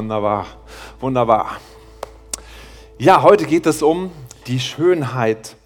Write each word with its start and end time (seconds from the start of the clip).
Wunderbar, 0.00 0.46
wunderbar. 0.98 1.60
Ja, 2.96 3.20
heute 3.20 3.44
geht 3.44 3.66
es 3.66 3.82
um 3.82 4.10
die 4.46 4.58
Schönheit 4.58 5.56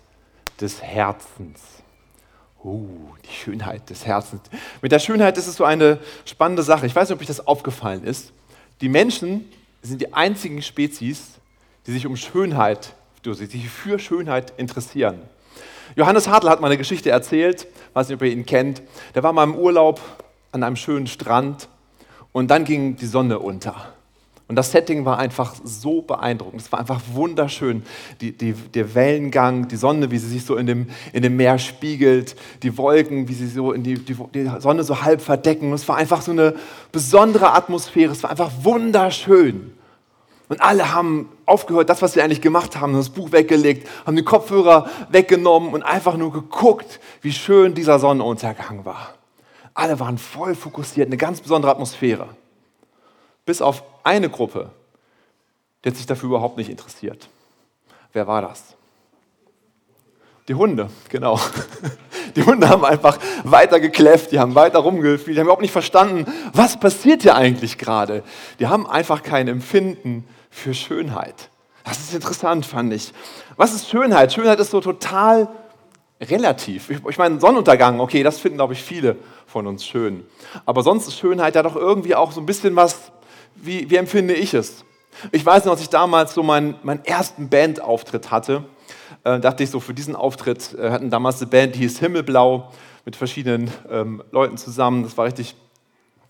des 0.61 0.83
Herzens. 0.83 1.61
Uh, 2.65 3.15
die 3.25 3.33
Schönheit 3.33 3.89
des 3.89 4.05
Herzens. 4.05 4.43
Mit 4.83 4.91
der 4.91 4.99
Schönheit 4.99 5.39
ist 5.39 5.47
es 5.47 5.55
so 5.55 5.63
eine 5.63 6.01
spannende 6.25 6.65
Sache. 6.65 6.85
Ich 6.85 6.97
weiß 6.97 7.09
nicht, 7.09 7.15
ob 7.15 7.21
euch 7.21 7.29
das 7.29 7.47
aufgefallen 7.47 8.03
ist. 8.03 8.33
Die 8.81 8.89
Menschen 8.89 9.49
sind 9.83 10.01
die 10.01 10.13
einzigen 10.13 10.63
Spezies, 10.63 11.35
die 11.87 11.93
sich 11.93 12.05
um 12.05 12.17
Schönheit, 12.17 12.93
die 13.25 13.33
sich 13.35 13.69
für 13.71 14.01
Schönheit 14.01 14.53
interessieren. 14.57 15.23
Johannes 15.95 16.27
Hartl 16.27 16.51
hat 16.51 16.61
mal 16.61 16.67
eine 16.67 16.77
Geschichte 16.77 17.09
erzählt, 17.09 17.69
weiß 17.93 18.09
nicht, 18.09 18.17
ob 18.17 18.23
ihr 18.23 18.33
ihn 18.33 18.45
kennt. 18.45 18.83
Der 19.15 19.23
war 19.23 19.33
mal 19.33 19.45
im 19.45 19.55
Urlaub 19.55 20.01
an 20.51 20.65
einem 20.65 20.75
schönen 20.75 21.07
Strand 21.07 21.69
und 22.33 22.51
dann 22.51 22.65
ging 22.65 22.97
die 22.97 23.07
Sonne 23.07 23.39
unter. 23.39 23.94
Und 24.47 24.57
das 24.57 24.73
Setting 24.73 25.07
war 25.07 25.19
einfach 25.19 25.55
so 25.65 26.03
beeindruckend. 26.03 26.61
Es 26.61 26.71
war 26.71 26.81
einfach 26.81 27.01
wunderschön. 27.13 27.83
Die, 28.21 28.33
die, 28.33 28.53
der 28.53 28.95
Wellengang, 28.95 29.69
die 29.69 29.77
Sonne, 29.77 30.11
wie 30.11 30.19
sie 30.19 30.29
sich 30.29 30.45
so 30.45 30.57
in 30.57 30.67
dem, 30.67 30.89
in 31.15 31.23
dem 31.23 31.37
Meer 31.37 31.59
spiegelt, 31.59 32.37
die 32.63 32.77
Wolken, 32.77 33.27
wie 33.27 33.33
sie 33.33 33.49
so 33.49 33.73
in 33.73 33.83
die, 33.83 33.95
die, 33.95 34.15
die 34.35 34.51
Sonne 34.59 34.85
so 34.85 35.03
halb 35.03 35.23
verdecken. 35.23 35.73
es 35.73 35.89
war 35.89 35.97
einfach 35.97 36.21
so 36.21 36.33
eine 36.33 36.55
besondere 36.93 37.55
Atmosphäre. 37.55 38.13
Es 38.13 38.23
war 38.23 38.31
einfach 38.31 38.51
wunderschön. 38.63 39.73
Und 40.49 40.61
alle 40.61 40.93
haben 40.93 41.31
aufgehört, 41.47 41.89
das, 41.89 42.03
was 42.03 42.13
sie 42.13 42.21
eigentlich 42.21 42.43
gemacht 42.43 42.79
haben, 42.79 42.93
das 42.93 43.09
Buch 43.09 43.33
weggelegt, 43.33 43.89
haben 44.05 44.15
die 44.15 44.25
Kopfhörer 44.25 44.91
weggenommen 45.09 45.73
und 45.73 45.83
einfach 45.83 46.19
nur 46.19 46.31
geguckt, 46.33 47.01
wie 47.23 47.33
schön 47.33 47.75
dieser 47.75 47.99
Sonnenuntergang 47.99 48.85
war. 48.85 49.15
Alle 49.73 49.99
waren 49.99 50.19
voll 50.19 50.55
fokussiert, 50.55 51.07
eine 51.07 51.17
ganz 51.17 51.41
besondere 51.41 51.73
Atmosphäre. 51.73 52.29
Bis 53.45 53.61
auf 53.61 53.83
eine 54.03 54.29
Gruppe, 54.29 54.71
die 55.85 55.91
hat 55.91 55.97
sich 55.97 56.07
dafür 56.07 56.31
überhaupt 56.31 56.57
nicht 56.57 56.71
interessiert. 56.71 57.29
Wer 58.13 58.27
war 58.27 58.43
das? 58.43 58.75
Die 60.49 60.55
Hunde, 60.55 60.91
genau. 61.09 61.41
Die 62.37 62.43
Hunde 62.43 62.69
haben 62.69 62.85
einfach 62.85 63.19
weiter 63.45 63.79
gekläfft, 63.79 64.33
die 64.33 64.41
haben 64.41 64.57
weiter 64.57 64.81
rumgespielt, 64.81 65.37
die 65.37 65.41
haben 65.41 65.47
überhaupt 65.47 65.63
nicht 65.63 65.71
verstanden, 65.71 66.27
was 66.53 66.81
passiert 66.81 67.23
hier 67.23 67.37
eigentlich 67.37 67.79
gerade. 67.79 68.25
Die 68.59 68.67
haben 68.67 68.89
einfach 68.89 69.23
kein 69.23 69.47
Empfinden 69.47 70.27
für 70.51 70.75
Schönheit. 70.75 71.51
Das 71.85 72.01
ist 72.01 72.13
interessant, 72.13 72.67
fand 72.67 72.93
ich. 72.93 73.13
Was 73.57 73.73
ist 73.73 73.89
Schönheit? 73.89 74.33
Schönheit 74.33 74.59
ist 74.59 74.71
so 74.71 74.81
total 74.81 75.49
relativ. 76.21 76.91
Ich 76.91 77.19
meine, 77.19 77.39
Sonnenuntergang, 77.39 78.01
okay, 78.01 78.23
das 78.23 78.39
finden, 78.39 78.59
glaube 78.59 78.73
ich, 78.73 78.83
viele 78.83 79.17
von 79.47 79.67
uns 79.67 79.85
schön. 79.85 80.25
Aber 80.67 80.83
sonst 80.83 81.07
ist 81.07 81.19
Schönheit 81.19 81.55
ja 81.55 81.63
doch 81.63 81.77
irgendwie 81.77 82.15
auch 82.15 82.33
so 82.33 82.41
ein 82.41 82.47
bisschen 82.47 82.75
was 82.75 83.13
wie, 83.57 83.89
wie 83.91 83.97
empfinde 83.97 84.35
ich 84.35 84.55
es? 84.55 84.85
Ich 85.33 85.45
weiß 85.45 85.65
noch, 85.65 85.73
als 85.73 85.81
ich 85.81 85.91
damals 85.91 86.35
so 86.35 86.43
meinen, 86.43 86.75
meinen 86.83 87.05
ersten 87.05 87.49
Bandauftritt 87.49 88.31
hatte, 88.31 88.65
äh, 89.23 89.39
dachte 89.41 89.63
ich 89.63 89.71
so, 89.71 89.81
für 89.81 89.95
diesen 89.95 90.17
Auftritt 90.17 90.75
äh, 90.75 90.91
hatten 90.91 91.11
damals 91.11 91.41
eine 91.41 91.51
Band, 91.51 91.75
die 91.75 91.81
hieß 91.81 91.99
Himmelblau, 91.99 92.71
mit 93.05 93.17
verschiedenen 93.17 93.71
ähm, 93.91 94.23
Leuten 94.33 94.57
zusammen. 94.57 95.03
Das 95.03 95.17
war 95.17 95.27
richtig 95.27 95.55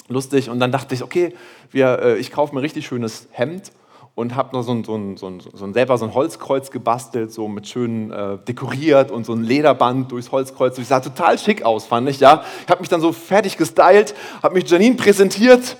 lustig. 0.08 0.50
Und 0.50 0.60
dann 0.60 0.72
dachte 0.72 0.94
ich, 0.94 1.02
okay, 1.02 1.34
wir, 1.70 1.98
äh, 2.00 2.16
ich 2.18 2.30
kaufe 2.30 2.54
mir 2.54 2.60
ein 2.60 2.64
richtig 2.64 2.86
schönes 2.86 3.28
Hemd 3.30 3.72
und 4.14 4.36
habe 4.36 4.54
noch 4.54 4.62
so 4.62 4.72
ein, 4.72 4.84
so, 4.84 4.96
ein, 4.96 5.16
so, 5.16 5.28
ein, 5.28 5.40
so 5.40 5.64
ein, 5.64 5.72
selber 5.72 5.98
so 5.98 6.04
ein 6.04 6.14
Holzkreuz 6.14 6.70
gebastelt, 6.70 7.32
so 7.32 7.48
mit 7.48 7.66
schön 7.66 8.10
äh, 8.12 8.38
dekoriert 8.46 9.10
und 9.10 9.24
so 9.24 9.32
ein 9.32 9.42
Lederband 9.42 10.12
durchs 10.12 10.30
Holzkreuz. 10.30 10.78
Ich 10.78 10.88
sah 10.88 11.00
total 11.00 11.38
schick 11.38 11.64
aus, 11.64 11.86
fand 11.86 12.08
ich, 12.08 12.20
ja. 12.20 12.44
Ich 12.64 12.70
habe 12.70 12.80
mich 12.80 12.88
dann 12.88 13.00
so 13.00 13.12
fertig 13.12 13.56
gestylt, 13.56 14.14
habe 14.42 14.54
mich 14.54 14.68
Janine 14.68 14.96
präsentiert 14.96 15.76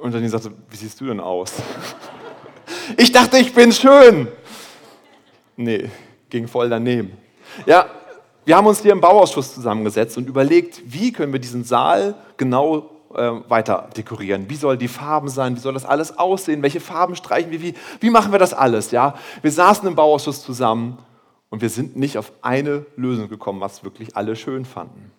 und 0.00 0.12
Janine 0.12 0.30
sagte, 0.30 0.52
wie 0.70 0.76
siehst 0.76 1.00
du 1.00 1.06
denn 1.06 1.20
aus? 1.20 1.54
Ich 2.96 3.12
dachte, 3.12 3.36
ich 3.38 3.52
bin 3.52 3.70
schön. 3.70 4.28
Nee, 5.56 5.90
ging 6.30 6.48
voll 6.48 6.70
daneben. 6.70 7.12
Ja, 7.66 7.86
wir 8.46 8.56
haben 8.56 8.66
uns 8.66 8.80
hier 8.80 8.92
im 8.92 9.00
Bauausschuss 9.00 9.54
zusammengesetzt 9.54 10.16
und 10.16 10.26
überlegt, 10.26 10.80
wie 10.86 11.12
können 11.12 11.32
wir 11.32 11.40
diesen 11.40 11.64
Saal 11.64 12.14
genau 12.38 12.90
äh, 13.14 13.30
weiter 13.48 13.88
dekorieren. 13.96 14.48
Wie 14.48 14.56
soll 14.56 14.78
die 14.78 14.88
Farben 14.88 15.28
sein? 15.28 15.56
Wie 15.56 15.60
soll 15.60 15.74
das 15.74 15.84
alles 15.84 16.18
aussehen? 16.18 16.62
Welche 16.62 16.80
Farben 16.80 17.16
streichen 17.16 17.50
wir? 17.50 17.60
Wie, 17.60 17.74
wie 18.00 18.10
machen 18.10 18.32
wir 18.32 18.38
das 18.38 18.54
alles? 18.54 18.90
Ja, 18.90 19.14
wir 19.42 19.50
saßen 19.50 19.86
im 19.88 19.94
Bauausschuss 19.94 20.42
zusammen 20.42 20.98
und 21.50 21.60
wir 21.62 21.70
sind 21.70 21.96
nicht 21.96 22.18
auf 22.18 22.32
eine 22.42 22.86
Lösung 22.96 23.28
gekommen, 23.28 23.60
was 23.60 23.84
wirklich 23.84 24.16
alle 24.16 24.36
schön 24.36 24.64
fanden. 24.64 25.10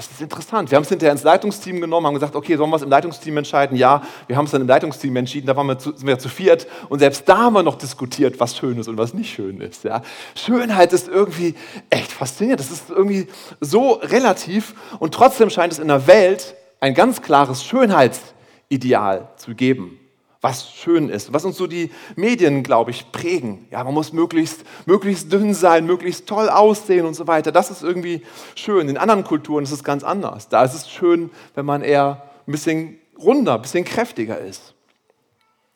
Das 0.00 0.10
ist 0.12 0.22
interessant. 0.22 0.70
Wir 0.70 0.76
haben 0.76 0.84
es 0.84 0.88
hinterher 0.88 1.12
ins 1.12 1.24
Leitungsteam 1.24 1.78
genommen, 1.78 2.06
haben 2.06 2.14
gesagt, 2.14 2.34
okay, 2.34 2.56
sollen 2.56 2.70
wir 2.70 2.76
es 2.76 2.82
im 2.82 2.88
Leitungsteam 2.88 3.36
entscheiden? 3.36 3.76
Ja, 3.76 4.00
wir 4.28 4.36
haben 4.38 4.46
es 4.46 4.50
dann 4.50 4.62
im 4.62 4.66
Leitungsteam 4.66 5.14
entschieden, 5.14 5.46
da 5.46 5.54
waren 5.54 5.66
wir 5.66 5.78
zu, 5.78 5.94
sind 5.94 6.06
wir 6.06 6.18
zu 6.18 6.30
viert 6.30 6.66
und 6.88 7.00
selbst 7.00 7.28
da 7.28 7.36
haben 7.36 7.52
wir 7.52 7.62
noch 7.62 7.76
diskutiert, 7.76 8.40
was 8.40 8.56
schön 8.56 8.78
ist 8.78 8.88
und 8.88 8.96
was 8.96 9.12
nicht 9.12 9.30
schön 9.30 9.60
ist. 9.60 9.84
Ja. 9.84 10.00
Schönheit 10.34 10.94
ist 10.94 11.06
irgendwie 11.06 11.54
echt 11.90 12.12
faszinierend. 12.12 12.60
Das 12.60 12.70
ist 12.70 12.88
irgendwie 12.88 13.26
so 13.60 13.92
relativ 13.92 14.74
und 15.00 15.12
trotzdem 15.12 15.50
scheint 15.50 15.74
es 15.74 15.78
in 15.78 15.88
der 15.88 16.06
Welt 16.06 16.54
ein 16.80 16.94
ganz 16.94 17.20
klares 17.20 17.62
Schönheitsideal 17.62 19.28
zu 19.36 19.54
geben 19.54 19.99
was 20.40 20.72
schön 20.72 21.10
ist, 21.10 21.32
was 21.32 21.44
uns 21.44 21.58
so 21.58 21.66
die 21.66 21.90
Medien, 22.16 22.62
glaube 22.62 22.90
ich, 22.90 23.12
prägen. 23.12 23.66
Ja, 23.70 23.84
man 23.84 23.92
muss 23.92 24.12
möglichst, 24.12 24.64
möglichst 24.86 25.30
dünn 25.30 25.52
sein, 25.52 25.84
möglichst 25.84 26.26
toll 26.26 26.48
aussehen 26.48 27.04
und 27.04 27.14
so 27.14 27.26
weiter. 27.26 27.52
Das 27.52 27.70
ist 27.70 27.82
irgendwie 27.82 28.22
schön. 28.54 28.88
In 28.88 28.96
anderen 28.96 29.24
Kulturen 29.24 29.64
ist 29.64 29.70
es 29.70 29.84
ganz 29.84 30.02
anders. 30.02 30.48
Da 30.48 30.64
ist 30.64 30.74
es 30.74 30.90
schön, 30.90 31.30
wenn 31.54 31.66
man 31.66 31.82
eher 31.82 32.22
ein 32.46 32.52
bisschen 32.52 32.98
runder, 33.18 33.56
ein 33.56 33.62
bisschen 33.62 33.84
kräftiger 33.84 34.38
ist. 34.38 34.74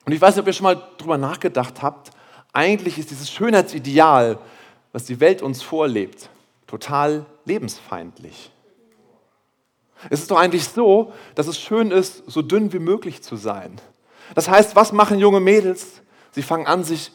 Und 0.06 0.12
ich 0.12 0.20
weiß 0.20 0.34
nicht, 0.34 0.42
ob 0.42 0.46
ihr 0.46 0.54
schon 0.54 0.64
mal 0.64 0.82
drüber 0.96 1.18
nachgedacht 1.18 1.82
habt. 1.82 2.10
Eigentlich 2.54 2.98
ist 2.98 3.10
dieses 3.10 3.30
Schönheitsideal, 3.30 4.38
was 4.92 5.04
die 5.04 5.20
Welt 5.20 5.42
uns 5.42 5.62
vorlebt, 5.62 6.30
total 6.66 7.26
lebensfeindlich. 7.44 8.50
Es 10.08 10.20
ist 10.20 10.30
doch 10.30 10.38
eigentlich 10.38 10.68
so, 10.68 11.12
dass 11.34 11.48
es 11.48 11.58
schön 11.58 11.90
ist, 11.90 12.22
so 12.26 12.40
dünn 12.40 12.72
wie 12.72 12.78
möglich 12.78 13.22
zu 13.22 13.36
sein 13.36 13.78
das 14.34 14.48
heißt, 14.48 14.76
was 14.76 14.92
machen 14.92 15.18
junge 15.18 15.40
Mädels? 15.40 16.02
Sie 16.32 16.42
fangen 16.42 16.66
an, 16.66 16.82
sich 16.82 17.12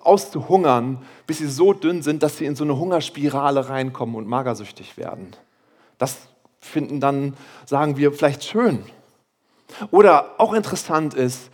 auszuhungern, 0.00 1.02
bis 1.26 1.38
sie 1.38 1.48
so 1.48 1.72
dünn 1.72 2.02
sind, 2.02 2.22
dass 2.22 2.38
sie 2.38 2.46
in 2.46 2.56
so 2.56 2.64
eine 2.64 2.78
Hungerspirale 2.78 3.68
reinkommen 3.68 4.14
und 4.16 4.26
magersüchtig 4.26 4.96
werden. 4.96 5.36
Das 5.98 6.16
finden 6.60 7.00
dann, 7.00 7.36
sagen 7.66 7.96
wir, 7.96 8.12
vielleicht 8.12 8.44
schön. 8.44 8.84
Oder 9.90 10.34
auch 10.38 10.54
interessant 10.54 11.14
ist, 11.14 11.50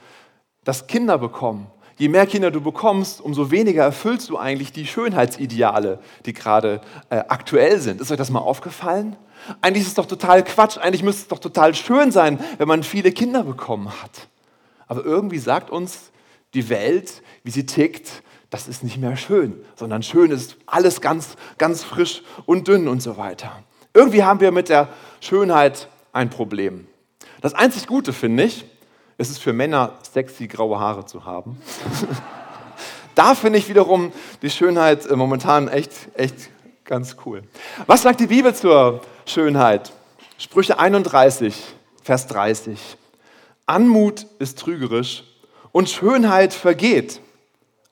dass 0.64 0.86
Kinder 0.86 1.18
bekommen. 1.18 1.66
Je 1.96 2.08
mehr 2.08 2.26
Kinder 2.26 2.50
du 2.50 2.60
bekommst, 2.60 3.20
umso 3.20 3.50
weniger 3.50 3.82
erfüllst 3.82 4.30
du 4.30 4.38
eigentlich 4.38 4.72
die 4.72 4.86
Schönheitsideale, 4.86 5.98
die 6.24 6.32
gerade 6.32 6.80
äh, 7.10 7.16
aktuell 7.28 7.78
sind. 7.80 8.00
Ist 8.00 8.10
euch 8.10 8.16
das 8.16 8.30
mal 8.30 8.38
aufgefallen? 8.38 9.16
Eigentlich 9.60 9.82
ist 9.82 9.88
es 9.88 9.94
doch 9.94 10.06
total 10.06 10.44
Quatsch. 10.44 10.78
Eigentlich 10.78 11.02
müsste 11.02 11.22
es 11.22 11.28
doch 11.28 11.38
total 11.38 11.74
schön 11.74 12.10
sein, 12.10 12.38
wenn 12.58 12.68
man 12.68 12.84
viele 12.84 13.12
Kinder 13.12 13.42
bekommen 13.42 13.90
hat. 14.02 14.28
Aber 14.90 15.04
irgendwie 15.04 15.38
sagt 15.38 15.70
uns 15.70 16.10
die 16.52 16.68
Welt, 16.68 17.22
wie 17.44 17.52
sie 17.52 17.64
tickt, 17.64 18.24
das 18.50 18.66
ist 18.66 18.82
nicht 18.82 18.98
mehr 18.98 19.16
schön, 19.16 19.64
sondern 19.76 20.02
schön 20.02 20.32
ist 20.32 20.56
alles 20.66 21.00
ganz, 21.00 21.36
ganz 21.58 21.84
frisch 21.84 22.24
und 22.44 22.66
dünn 22.66 22.88
und 22.88 23.00
so 23.00 23.16
weiter. 23.16 23.62
Irgendwie 23.94 24.24
haben 24.24 24.40
wir 24.40 24.50
mit 24.50 24.68
der 24.68 24.88
Schönheit 25.20 25.88
ein 26.12 26.28
Problem. 26.28 26.88
Das 27.40 27.54
einzig 27.54 27.86
Gute 27.86 28.12
finde 28.12 28.42
ich, 28.42 28.64
ist 29.16 29.30
es 29.30 29.38
für 29.38 29.52
Männer 29.52 29.96
sexy 30.12 30.48
graue 30.48 30.80
Haare 30.80 31.06
zu 31.06 31.24
haben. 31.24 31.56
da 33.14 33.36
finde 33.36 33.60
ich 33.60 33.68
wiederum 33.68 34.10
die 34.42 34.50
Schönheit 34.50 35.06
äh, 35.06 35.14
momentan 35.14 35.68
echt, 35.68 35.92
echt 36.14 36.50
ganz 36.84 37.14
cool. 37.24 37.44
Was 37.86 38.02
sagt 38.02 38.18
die 38.18 38.26
Bibel 38.26 38.52
zur 38.56 39.02
Schönheit? 39.24 39.92
Sprüche 40.36 40.80
31, 40.80 41.54
Vers 42.02 42.26
30. 42.26 42.96
Anmut 43.70 44.26
ist 44.40 44.58
trügerisch 44.58 45.22
und 45.70 45.88
Schönheit 45.88 46.52
vergeht. 46.52 47.20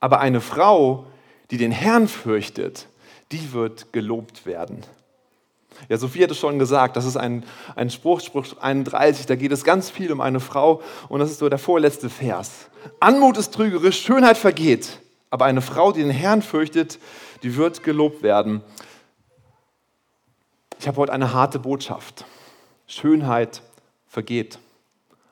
Aber 0.00 0.18
eine 0.18 0.40
Frau, 0.40 1.06
die 1.52 1.56
den 1.56 1.70
Herrn 1.70 2.08
fürchtet, 2.08 2.88
die 3.30 3.52
wird 3.52 3.92
gelobt 3.92 4.44
werden. 4.44 4.82
Ja, 5.88 5.96
Sophie 5.96 6.24
hat 6.24 6.32
es 6.32 6.38
schon 6.38 6.58
gesagt, 6.58 6.96
das 6.96 7.04
ist 7.04 7.16
ein, 7.16 7.44
ein 7.76 7.90
Spruch, 7.90 8.20
Spruch 8.20 8.46
31, 8.60 9.26
da 9.26 9.36
geht 9.36 9.52
es 9.52 9.62
ganz 9.62 9.88
viel 9.88 10.10
um 10.10 10.20
eine 10.20 10.40
Frau 10.40 10.82
und 11.08 11.20
das 11.20 11.30
ist 11.30 11.38
so 11.38 11.48
der 11.48 11.60
vorletzte 11.60 12.10
Vers. 12.10 12.66
Anmut 12.98 13.36
ist 13.36 13.54
trügerisch, 13.54 14.00
Schönheit 14.00 14.36
vergeht, 14.36 14.98
aber 15.30 15.44
eine 15.44 15.62
Frau, 15.62 15.92
die 15.92 16.02
den 16.02 16.10
Herrn 16.10 16.42
fürchtet, 16.42 16.98
die 17.44 17.54
wird 17.54 17.84
gelobt 17.84 18.24
werden. 18.24 18.62
Ich 20.80 20.88
habe 20.88 20.96
heute 20.96 21.12
eine 21.12 21.32
harte 21.32 21.60
Botschaft. 21.60 22.24
Schönheit 22.88 23.62
vergeht. 24.08 24.58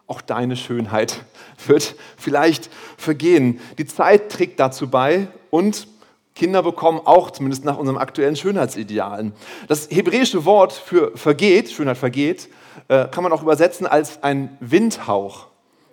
Auch 0.06 0.20
deine 0.20 0.56
Schönheit 0.56 1.25
wird 1.67 1.97
vielleicht 2.17 2.70
vergehen. 2.97 3.61
Die 3.79 3.87
Zeit 3.87 4.31
trägt 4.31 4.61
dazu 4.61 4.88
bei 4.88 5.29
und 5.50 5.88
Kinder 6.37 6.62
bekommen 6.62 7.00
auch, 7.05 7.31
zumindest 7.31 7.64
nach 7.64 7.79
unserem 7.79 7.99
aktuellen 7.99 8.37
Schönheitsidealen. 8.37 9.32
Das 9.69 9.88
hebräische 9.91 10.44
Wort 10.44 10.73
für 10.73 11.17
vergeht, 11.17 11.70
Schönheit 11.70 11.97
vergeht, 11.97 12.49
äh, 12.88 13.08
kann 13.08 13.25
man 13.25 13.32
auch 13.32 13.43
übersetzen 13.43 13.87
als 13.87 14.23
ein 14.23 14.56
Windhauch. 14.61 15.47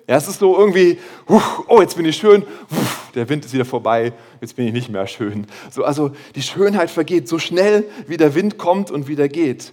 Ja, 0.06 0.18
es 0.18 0.28
ist 0.28 0.40
so 0.40 0.58
irgendwie, 0.58 1.00
oh, 1.70 1.80
jetzt 1.80 1.96
bin 1.96 2.06
ich 2.06 2.18
schön, 2.18 2.44
der 3.16 3.30
Wind 3.30 3.46
ist 3.46 3.54
wieder 3.54 3.64
vorbei, 3.64 4.12
jetzt 4.42 4.58
bin 4.58 4.68
ich 4.68 4.74
nicht 4.74 4.90
mehr 4.90 5.08
schön. 5.08 5.48
So, 5.72 5.86
also 5.86 6.12
die 6.36 6.42
Schönheit 6.42 6.92
vergeht 6.92 7.30
so 7.30 7.40
schnell, 7.40 7.86
wie 8.08 8.18
der 8.18 8.36
Wind 8.36 8.58
kommt 8.58 8.92
und 8.92 9.08
wieder 9.08 9.30
geht. 9.30 9.72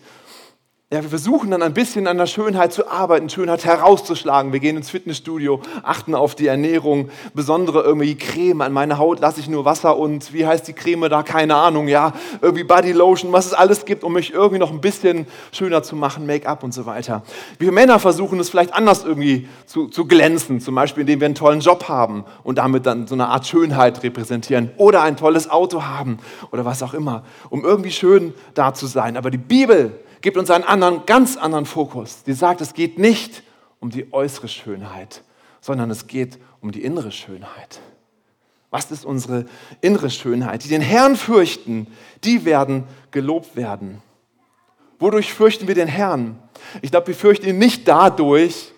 Ja, 0.92 1.02
wir 1.02 1.08
versuchen 1.08 1.52
dann 1.52 1.62
ein 1.62 1.72
bisschen 1.72 2.08
an 2.08 2.18
der 2.18 2.26
Schönheit 2.26 2.72
zu 2.72 2.90
arbeiten, 2.90 3.30
Schönheit 3.30 3.64
herauszuschlagen. 3.64 4.52
Wir 4.52 4.58
gehen 4.58 4.76
ins 4.76 4.90
Fitnessstudio, 4.90 5.60
achten 5.84 6.16
auf 6.16 6.34
die 6.34 6.48
Ernährung, 6.48 7.10
besondere 7.32 7.82
irgendwie 7.82 8.16
Creme. 8.16 8.62
An 8.62 8.72
meine 8.72 8.98
Haut 8.98 9.20
lasse 9.20 9.38
ich 9.38 9.48
nur 9.48 9.64
Wasser 9.64 9.96
und 9.96 10.32
wie 10.32 10.48
heißt 10.48 10.66
die 10.66 10.72
Creme 10.72 11.08
da? 11.08 11.22
Keine 11.22 11.54
Ahnung, 11.54 11.86
ja. 11.86 12.12
Irgendwie 12.42 12.64
Bodylotion, 12.64 13.32
was 13.32 13.46
es 13.46 13.54
alles 13.54 13.84
gibt, 13.84 14.02
um 14.02 14.14
mich 14.14 14.32
irgendwie 14.32 14.58
noch 14.58 14.72
ein 14.72 14.80
bisschen 14.80 15.28
schöner 15.52 15.84
zu 15.84 15.94
machen, 15.94 16.26
Make-up 16.26 16.64
und 16.64 16.74
so 16.74 16.86
weiter. 16.86 17.22
Wir 17.60 17.70
Männer 17.70 18.00
versuchen 18.00 18.40
es 18.40 18.50
vielleicht 18.50 18.74
anders 18.74 19.04
irgendwie 19.04 19.46
zu, 19.66 19.86
zu 19.86 20.06
glänzen, 20.06 20.60
zum 20.60 20.74
Beispiel 20.74 21.02
indem 21.02 21.20
wir 21.20 21.26
einen 21.26 21.36
tollen 21.36 21.60
Job 21.60 21.88
haben 21.88 22.24
und 22.42 22.58
damit 22.58 22.84
dann 22.84 23.06
so 23.06 23.14
eine 23.14 23.28
Art 23.28 23.46
Schönheit 23.46 24.02
repräsentieren 24.02 24.72
oder 24.76 25.02
ein 25.02 25.16
tolles 25.16 25.48
Auto 25.50 25.84
haben 25.84 26.18
oder 26.50 26.64
was 26.64 26.82
auch 26.82 26.94
immer, 26.94 27.22
um 27.48 27.64
irgendwie 27.64 27.92
schön 27.92 28.34
da 28.54 28.74
zu 28.74 28.86
sein. 28.86 29.16
Aber 29.16 29.30
die 29.30 29.38
Bibel, 29.38 30.00
gibt 30.20 30.36
uns 30.36 30.50
einen 30.50 30.64
anderen, 30.64 31.06
ganz 31.06 31.36
anderen 31.36 31.66
Fokus. 31.66 32.22
Die 32.24 32.32
sagt, 32.32 32.60
es 32.60 32.74
geht 32.74 32.98
nicht 32.98 33.42
um 33.78 33.90
die 33.90 34.12
äußere 34.12 34.48
Schönheit, 34.48 35.22
sondern 35.60 35.90
es 35.90 36.06
geht 36.06 36.38
um 36.60 36.72
die 36.72 36.82
innere 36.82 37.12
Schönheit. 37.12 37.80
Was 38.70 38.90
ist 38.90 39.04
unsere 39.04 39.46
innere 39.80 40.10
Schönheit? 40.10 40.64
Die 40.64 40.68
den 40.68 40.82
Herrn 40.82 41.16
fürchten, 41.16 41.88
die 42.22 42.44
werden 42.44 42.84
gelobt 43.10 43.56
werden. 43.56 44.00
Wodurch 44.98 45.32
fürchten 45.32 45.66
wir 45.66 45.74
den 45.74 45.88
Herrn? 45.88 46.38
Ich 46.82 46.90
glaube, 46.90 47.08
wir 47.08 47.14
fürchten 47.14 47.48
ihn 47.48 47.58
nicht 47.58 47.88
dadurch, 47.88 48.72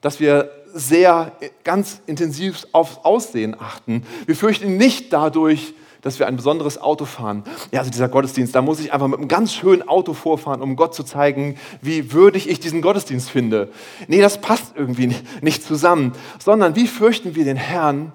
dass 0.00 0.20
wir 0.20 0.50
sehr 0.74 1.32
ganz 1.64 2.00
intensiv 2.06 2.66
aufs 2.72 2.98
Aussehen 3.02 3.56
achten. 3.58 4.04
Wir 4.26 4.36
fürchten 4.36 4.66
ihn 4.66 4.76
nicht 4.76 5.12
dadurch, 5.12 5.74
dass 6.00 6.18
wir 6.18 6.26
ein 6.26 6.36
besonderes 6.36 6.80
Auto 6.80 7.04
fahren. 7.04 7.44
Ja, 7.72 7.80
also 7.80 7.90
dieser 7.90 8.08
Gottesdienst, 8.08 8.54
da 8.54 8.62
muss 8.62 8.80
ich 8.80 8.92
einfach 8.92 9.08
mit 9.08 9.18
einem 9.18 9.28
ganz 9.28 9.52
schönen 9.52 9.86
Auto 9.86 10.14
vorfahren, 10.14 10.62
um 10.62 10.76
Gott 10.76 10.94
zu 10.94 11.04
zeigen, 11.04 11.58
wie 11.82 12.12
würdig 12.12 12.48
ich 12.48 12.60
diesen 12.60 12.82
Gottesdienst 12.82 13.30
finde. 13.30 13.70
Nee, 14.08 14.20
das 14.20 14.40
passt 14.40 14.76
irgendwie 14.76 15.14
nicht 15.40 15.62
zusammen, 15.62 16.12
sondern 16.38 16.76
wie 16.76 16.86
fürchten 16.86 17.34
wir 17.34 17.44
den 17.44 17.56
Herrn, 17.56 18.12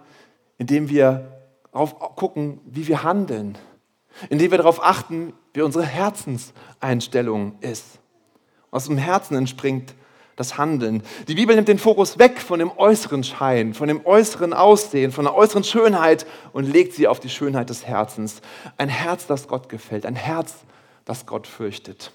indem 0.57 0.89
wir 0.89 1.31
darauf 1.71 1.99
gucken, 1.99 2.59
wie 2.65 2.87
wir 2.87 3.03
handeln, 3.03 3.57
indem 4.29 4.51
wir 4.51 4.57
darauf 4.57 4.83
achten, 4.83 5.33
wie 5.53 5.61
unsere 5.61 5.85
Herzenseinstellung 5.85 7.57
ist. 7.61 7.99
Aus 8.71 8.85
dem 8.85 8.97
Herzen 8.97 9.35
entspringt 9.35 9.93
das 10.35 10.57
Handeln. 10.57 11.03
Die 11.27 11.35
Bibel 11.35 11.55
nimmt 11.55 11.67
den 11.67 11.79
Fokus 11.79 12.19
weg 12.19 12.39
von 12.39 12.59
dem 12.59 12.71
äußeren 12.77 13.23
Schein, 13.23 13.73
von 13.73 13.87
dem 13.87 14.05
äußeren 14.05 14.53
Aussehen, 14.53 15.11
von 15.11 15.25
der 15.25 15.35
äußeren 15.35 15.63
Schönheit 15.63 16.25
und 16.51 16.65
legt 16.65 16.93
sie 16.93 17.07
auf 17.07 17.19
die 17.19 17.29
Schönheit 17.29 17.69
des 17.69 17.85
Herzens. 17.85 18.41
Ein 18.77 18.89
Herz, 18.89 19.27
das 19.27 19.47
Gott 19.47 19.69
gefällt, 19.69 20.05
ein 20.05 20.15
Herz, 20.15 20.55
das 21.05 21.25
Gott 21.25 21.47
fürchtet. 21.47 22.11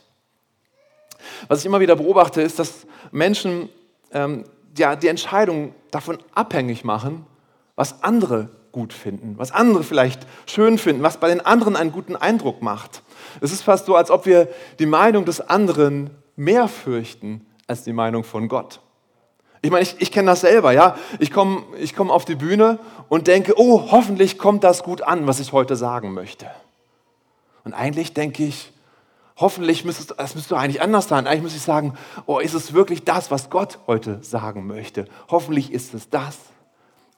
Was 1.48 1.60
ich 1.60 1.66
immer 1.66 1.80
wieder 1.80 1.96
beobachte, 1.96 2.42
ist, 2.42 2.58
dass 2.58 2.86
Menschen 3.10 3.68
ähm, 4.12 4.44
ja, 4.76 4.96
die 4.96 5.08
Entscheidung 5.08 5.74
davon 5.90 6.18
abhängig 6.34 6.84
machen, 6.84 7.26
was 7.74 8.02
andere 8.02 8.50
gut 8.72 8.92
finden, 8.92 9.36
was 9.36 9.50
andere 9.50 9.82
vielleicht 9.82 10.26
schön 10.46 10.78
finden, 10.78 11.02
was 11.02 11.18
bei 11.18 11.28
den 11.28 11.44
anderen 11.44 11.76
einen 11.76 11.92
guten 11.92 12.16
Eindruck 12.16 12.62
macht. 12.62 13.02
Es 13.40 13.52
ist 13.52 13.62
fast 13.62 13.86
so, 13.86 13.96
als 13.96 14.10
ob 14.10 14.26
wir 14.26 14.48
die 14.78 14.86
Meinung 14.86 15.24
des 15.24 15.40
anderen 15.40 16.10
mehr 16.36 16.68
fürchten 16.68 17.46
als 17.70 17.84
die 17.84 17.92
Meinung 17.92 18.24
von 18.24 18.48
Gott. 18.48 18.80
Ich 19.62 19.70
meine, 19.70 19.82
ich, 19.82 19.94
ich 19.98 20.10
kenne 20.10 20.30
das 20.30 20.40
selber, 20.40 20.72
ja. 20.72 20.96
Ich 21.18 21.30
komme 21.30 21.62
ich 21.78 21.94
komm 21.94 22.10
auf 22.10 22.24
die 22.24 22.34
Bühne 22.34 22.78
und 23.08 23.28
denke, 23.28 23.54
oh, 23.56 23.90
hoffentlich 23.92 24.38
kommt 24.38 24.64
das 24.64 24.82
gut 24.82 25.02
an, 25.02 25.26
was 25.26 25.38
ich 25.38 25.52
heute 25.52 25.76
sagen 25.76 26.12
möchte. 26.12 26.50
Und 27.64 27.72
eigentlich 27.72 28.12
denke 28.12 28.44
ich, 28.44 28.72
hoffentlich 29.36 29.84
müsste 29.84 30.14
es 30.16 30.34
müsste 30.34 30.56
eigentlich 30.56 30.82
anders 30.82 31.08
sein. 31.08 31.26
Eigentlich 31.26 31.42
müsste 31.42 31.58
ich 31.58 31.64
sagen, 31.64 31.94
oh, 32.26 32.38
ist 32.38 32.54
es 32.54 32.72
wirklich 32.72 33.04
das, 33.04 33.30
was 33.30 33.50
Gott 33.50 33.78
heute 33.86 34.18
sagen 34.22 34.66
möchte? 34.66 35.06
Hoffentlich 35.30 35.72
ist 35.72 35.94
es 35.94 36.08
das. 36.10 36.38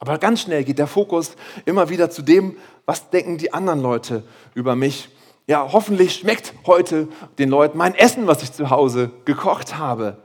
Aber 0.00 0.18
ganz 0.18 0.42
schnell 0.42 0.64
geht 0.64 0.78
der 0.78 0.88
Fokus 0.88 1.36
immer 1.64 1.88
wieder 1.88 2.10
zu 2.10 2.22
dem, 2.22 2.56
was 2.84 3.08
denken 3.08 3.38
die 3.38 3.54
anderen 3.54 3.80
Leute 3.80 4.24
über 4.54 4.74
mich. 4.74 5.08
Ja, 5.46 5.72
hoffentlich 5.72 6.14
schmeckt 6.14 6.54
heute 6.66 7.08
den 7.38 7.48
Leuten 7.48 7.78
mein 7.78 7.94
Essen, 7.94 8.26
was 8.26 8.42
ich 8.42 8.52
zu 8.52 8.70
Hause 8.70 9.10
gekocht 9.24 9.78
habe. 9.78 10.18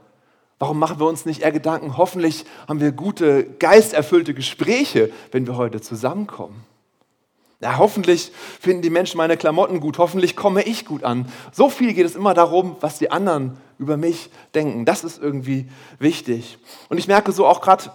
Warum 0.58 0.78
machen 0.78 0.98
wir 0.98 1.06
uns 1.06 1.24
nicht 1.24 1.42
eher 1.42 1.52
Gedanken, 1.52 1.96
hoffentlich 1.96 2.44
haben 2.66 2.80
wir 2.80 2.90
gute, 2.92 3.44
geisterfüllte 3.44 4.34
Gespräche, 4.34 5.10
wenn 5.30 5.46
wir 5.46 5.56
heute 5.56 5.80
zusammenkommen? 5.80 6.64
Ja, 7.60 7.78
hoffentlich 7.78 8.30
finden 8.60 8.82
die 8.82 8.90
Menschen 8.90 9.18
meine 9.18 9.36
Klamotten 9.36 9.80
gut, 9.80 9.98
hoffentlich 9.98 10.36
komme 10.36 10.62
ich 10.62 10.84
gut 10.84 11.02
an. 11.02 11.26
So 11.52 11.70
viel 11.70 11.92
geht 11.92 12.06
es 12.06 12.14
immer 12.14 12.32
darum, 12.32 12.76
was 12.80 12.98
die 12.98 13.10
anderen 13.10 13.56
über 13.78 13.96
mich 13.96 14.30
denken. 14.54 14.84
Das 14.84 15.02
ist 15.02 15.20
irgendwie 15.20 15.68
wichtig. 15.98 16.58
Und 16.88 16.98
ich 16.98 17.08
merke 17.08 17.32
so 17.32 17.46
auch 17.46 17.60
gerade 17.60 17.90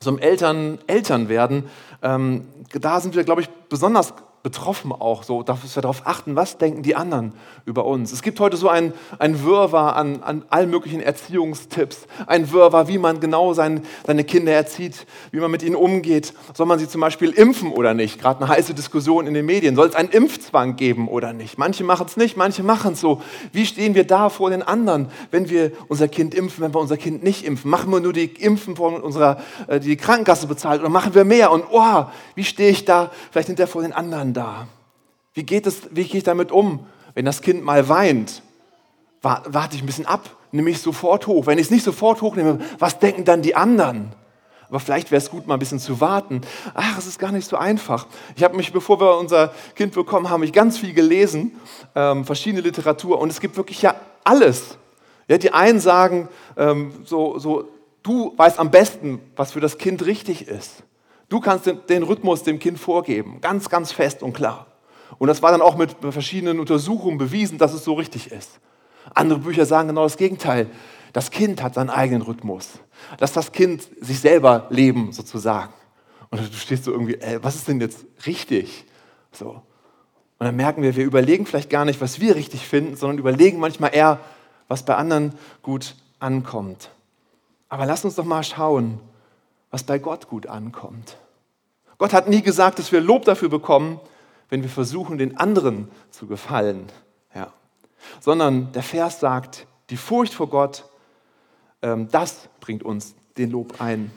so 0.00 0.10
im 0.10 0.18
Eltern, 0.18 0.78
Eltern 0.88 1.28
werden, 1.28 1.68
ähm, 2.02 2.48
da 2.72 3.00
sind 3.00 3.14
wir, 3.14 3.22
glaube 3.22 3.42
ich, 3.42 3.48
besonders 3.68 4.14
betroffen 4.42 4.90
auch, 4.90 5.22
so, 5.22 5.42
dass 5.42 5.62
wir 5.62 5.82
darauf 5.82 6.04
achten, 6.04 6.34
was 6.34 6.58
denken 6.58 6.82
die 6.82 6.96
anderen 6.96 7.32
über 7.64 7.84
uns. 7.84 8.12
Es 8.12 8.22
gibt 8.22 8.40
heute 8.40 8.56
so 8.56 8.68
ein, 8.68 8.92
ein 9.20 9.44
Wirrwarr 9.44 9.94
an, 9.94 10.22
an 10.22 10.44
allen 10.50 10.68
möglichen 10.68 11.00
Erziehungstipps, 11.00 12.06
ein 12.26 12.50
Wirrwarr, 12.50 12.88
wie 12.88 12.98
man 12.98 13.20
genau 13.20 13.54
sein, 13.54 13.82
seine 14.04 14.24
Kinder 14.24 14.52
erzieht, 14.52 15.06
wie 15.30 15.38
man 15.38 15.50
mit 15.50 15.62
ihnen 15.62 15.76
umgeht. 15.76 16.34
Soll 16.54 16.66
man 16.66 16.80
sie 16.80 16.88
zum 16.88 17.00
Beispiel 17.00 17.30
impfen 17.30 17.70
oder 17.70 17.94
nicht? 17.94 18.20
Gerade 18.20 18.40
eine 18.40 18.48
heiße 18.48 18.74
Diskussion 18.74 19.28
in 19.28 19.34
den 19.34 19.46
Medien. 19.46 19.76
Soll 19.76 19.88
es 19.88 19.94
einen 19.94 20.10
Impfzwang 20.10 20.74
geben 20.74 21.06
oder 21.06 21.32
nicht? 21.32 21.56
Manche 21.56 21.84
machen 21.84 22.06
es 22.06 22.16
nicht, 22.16 22.36
manche 22.36 22.64
machen 22.64 22.94
es 22.94 23.00
so. 23.00 23.22
Wie 23.52 23.64
stehen 23.64 23.94
wir 23.94 24.04
da 24.04 24.28
vor 24.28 24.50
den 24.50 24.62
anderen, 24.62 25.08
wenn 25.30 25.50
wir 25.50 25.70
unser 25.86 26.08
Kind 26.08 26.34
impfen, 26.34 26.64
wenn 26.64 26.74
wir 26.74 26.80
unser 26.80 26.96
Kind 26.96 27.22
nicht 27.22 27.44
impfen? 27.44 27.70
Machen 27.70 27.92
wir 27.92 28.00
nur 28.00 28.12
die 28.12 28.24
Impfen 28.24 28.74
von 28.74 29.00
unserer, 29.00 29.40
äh, 29.68 29.78
die 29.78 29.96
Krankenkasse 29.96 30.48
bezahlt 30.48 30.80
oder 30.80 30.90
machen 30.90 31.14
wir 31.14 31.24
mehr? 31.24 31.52
Und 31.52 31.64
oh, 31.70 32.06
wie 32.34 32.44
stehe 32.44 32.70
ich 32.70 32.84
da 32.84 33.12
vielleicht 33.30 33.46
hinterher 33.46 33.68
vor 33.68 33.82
den 33.82 33.92
anderen? 33.92 34.31
Da? 34.34 34.66
Wie 35.34 35.44
geht 35.44 35.66
es, 35.66 35.82
wie 35.90 36.04
gehe 36.04 36.18
ich 36.18 36.24
damit 36.24 36.52
um, 36.52 36.86
wenn 37.14 37.24
das 37.24 37.40
Kind 37.42 37.64
mal 37.64 37.88
weint? 37.88 38.42
Warte 39.22 39.76
ich 39.76 39.82
ein 39.82 39.86
bisschen 39.86 40.06
ab, 40.06 40.28
nehme 40.50 40.70
ich 40.70 40.80
sofort 40.80 41.26
hoch. 41.26 41.46
Wenn 41.46 41.58
ich 41.58 41.66
es 41.66 41.70
nicht 41.70 41.84
sofort 41.84 42.22
hochnehme, 42.22 42.58
was 42.78 42.98
denken 42.98 43.24
dann 43.24 43.40
die 43.42 43.54
anderen? 43.54 44.12
Aber 44.68 44.80
vielleicht 44.80 45.10
wäre 45.10 45.18
es 45.18 45.30
gut, 45.30 45.46
mal 45.46 45.54
ein 45.54 45.58
bisschen 45.58 45.78
zu 45.78 46.00
warten. 46.00 46.40
Ach, 46.72 46.96
es 46.96 47.06
ist 47.06 47.18
gar 47.18 47.30
nicht 47.30 47.46
so 47.46 47.56
einfach. 47.56 48.06
Ich 48.36 48.42
habe 48.42 48.56
mich, 48.56 48.72
bevor 48.72 48.98
wir 49.00 49.18
unser 49.18 49.52
Kind 49.74 49.92
bekommen 49.92 50.30
haben, 50.30 50.42
ich 50.42 50.52
ganz 50.52 50.78
viel 50.78 50.94
gelesen, 50.94 51.60
ähm, 51.94 52.24
verschiedene 52.24 52.62
Literatur. 52.62 53.20
Und 53.20 53.28
es 53.28 53.38
gibt 53.38 53.56
wirklich 53.58 53.82
ja 53.82 53.94
alles. 54.24 54.78
Ja, 55.28 55.36
die 55.36 55.52
einen 55.52 55.78
sagen, 55.78 56.28
ähm, 56.56 56.92
so, 57.04 57.38
so, 57.38 57.68
du 58.02 58.32
weißt 58.36 58.58
am 58.58 58.70
besten, 58.70 59.20
was 59.36 59.52
für 59.52 59.60
das 59.60 59.76
Kind 59.76 60.06
richtig 60.06 60.48
ist. 60.48 60.82
Du 61.32 61.40
kannst 61.40 61.64
den, 61.64 61.80
den 61.88 62.02
Rhythmus 62.02 62.42
dem 62.42 62.58
Kind 62.58 62.78
vorgeben, 62.78 63.40
ganz, 63.40 63.70
ganz 63.70 63.90
fest 63.90 64.22
und 64.22 64.34
klar. 64.34 64.66
Und 65.16 65.28
das 65.28 65.40
war 65.40 65.50
dann 65.50 65.62
auch 65.62 65.78
mit 65.78 65.96
verschiedenen 66.10 66.60
Untersuchungen 66.60 67.16
bewiesen, 67.16 67.56
dass 67.56 67.72
es 67.72 67.84
so 67.84 67.94
richtig 67.94 68.30
ist. 68.30 68.60
Andere 69.14 69.38
Bücher 69.38 69.64
sagen 69.64 69.88
genau 69.88 70.02
das 70.02 70.18
Gegenteil. 70.18 70.66
Das 71.14 71.30
Kind 71.30 71.62
hat 71.62 71.72
seinen 71.72 71.88
eigenen 71.88 72.20
Rhythmus. 72.20 72.68
Lass 73.18 73.32
das 73.32 73.50
Kind 73.50 73.88
sich 73.98 74.20
selber 74.20 74.66
leben, 74.68 75.12
sozusagen. 75.12 75.72
Und 76.28 76.42
du 76.42 76.52
stehst 76.52 76.84
so 76.84 76.92
irgendwie, 76.92 77.14
ey, 77.14 77.42
was 77.42 77.54
ist 77.54 77.66
denn 77.66 77.80
jetzt 77.80 78.04
richtig? 78.26 78.84
So. 79.32 79.62
Und 80.38 80.46
dann 80.46 80.54
merken 80.54 80.82
wir, 80.82 80.96
wir 80.96 81.04
überlegen 81.06 81.46
vielleicht 81.46 81.70
gar 81.70 81.86
nicht, 81.86 82.02
was 82.02 82.20
wir 82.20 82.36
richtig 82.36 82.68
finden, 82.68 82.94
sondern 82.94 83.16
überlegen 83.16 83.58
manchmal 83.58 83.94
eher, 83.94 84.20
was 84.68 84.84
bei 84.84 84.96
anderen 84.96 85.32
gut 85.62 85.96
ankommt. 86.18 86.90
Aber 87.70 87.86
lass 87.86 88.04
uns 88.04 88.16
doch 88.16 88.26
mal 88.26 88.44
schauen, 88.44 89.00
was 89.70 89.82
bei 89.82 89.98
Gott 89.98 90.28
gut 90.28 90.46
ankommt. 90.46 91.16
Gott 92.02 92.14
hat 92.14 92.28
nie 92.28 92.42
gesagt, 92.42 92.80
dass 92.80 92.90
wir 92.90 93.00
Lob 93.00 93.26
dafür 93.26 93.48
bekommen, 93.48 94.00
wenn 94.48 94.64
wir 94.64 94.68
versuchen, 94.68 95.18
den 95.18 95.36
anderen 95.36 95.86
zu 96.10 96.26
gefallen. 96.26 96.86
Ja. 97.32 97.52
Sondern 98.18 98.72
der 98.72 98.82
Vers 98.82 99.20
sagt, 99.20 99.68
die 99.88 99.96
Furcht 99.96 100.34
vor 100.34 100.48
Gott, 100.48 100.84
ähm, 101.80 102.08
das 102.10 102.48
bringt 102.58 102.82
uns 102.82 103.14
den 103.38 103.52
Lob 103.52 103.80
ein. 103.80 104.10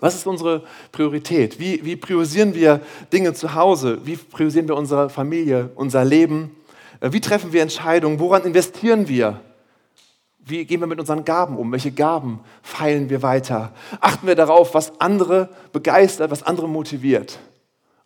Was 0.00 0.14
ist 0.14 0.26
unsere 0.26 0.64
Priorität? 0.92 1.58
Wie, 1.58 1.82
wie 1.86 1.96
priorisieren 1.96 2.54
wir 2.54 2.82
Dinge 3.14 3.32
zu 3.32 3.54
Hause? 3.54 4.04
Wie 4.04 4.16
priorisieren 4.16 4.68
wir 4.68 4.76
unsere 4.76 5.08
Familie, 5.08 5.70
unser 5.76 6.04
Leben? 6.04 6.54
Äh, 7.00 7.12
wie 7.12 7.22
treffen 7.22 7.54
wir 7.54 7.62
Entscheidungen? 7.62 8.18
Woran 8.18 8.42
investieren 8.42 9.08
wir? 9.08 9.40
Wie 10.46 10.64
gehen 10.66 10.80
wir 10.80 10.86
mit 10.86 11.00
unseren 11.00 11.24
Gaben 11.24 11.56
um? 11.56 11.72
Welche 11.72 11.90
Gaben 11.90 12.40
feilen 12.62 13.08
wir 13.08 13.22
weiter? 13.22 13.72
Achten 14.00 14.26
wir 14.26 14.34
darauf, 14.34 14.74
was 14.74 15.00
andere 15.00 15.48
begeistert, 15.72 16.30
was 16.30 16.42
andere 16.42 16.68
motiviert? 16.68 17.38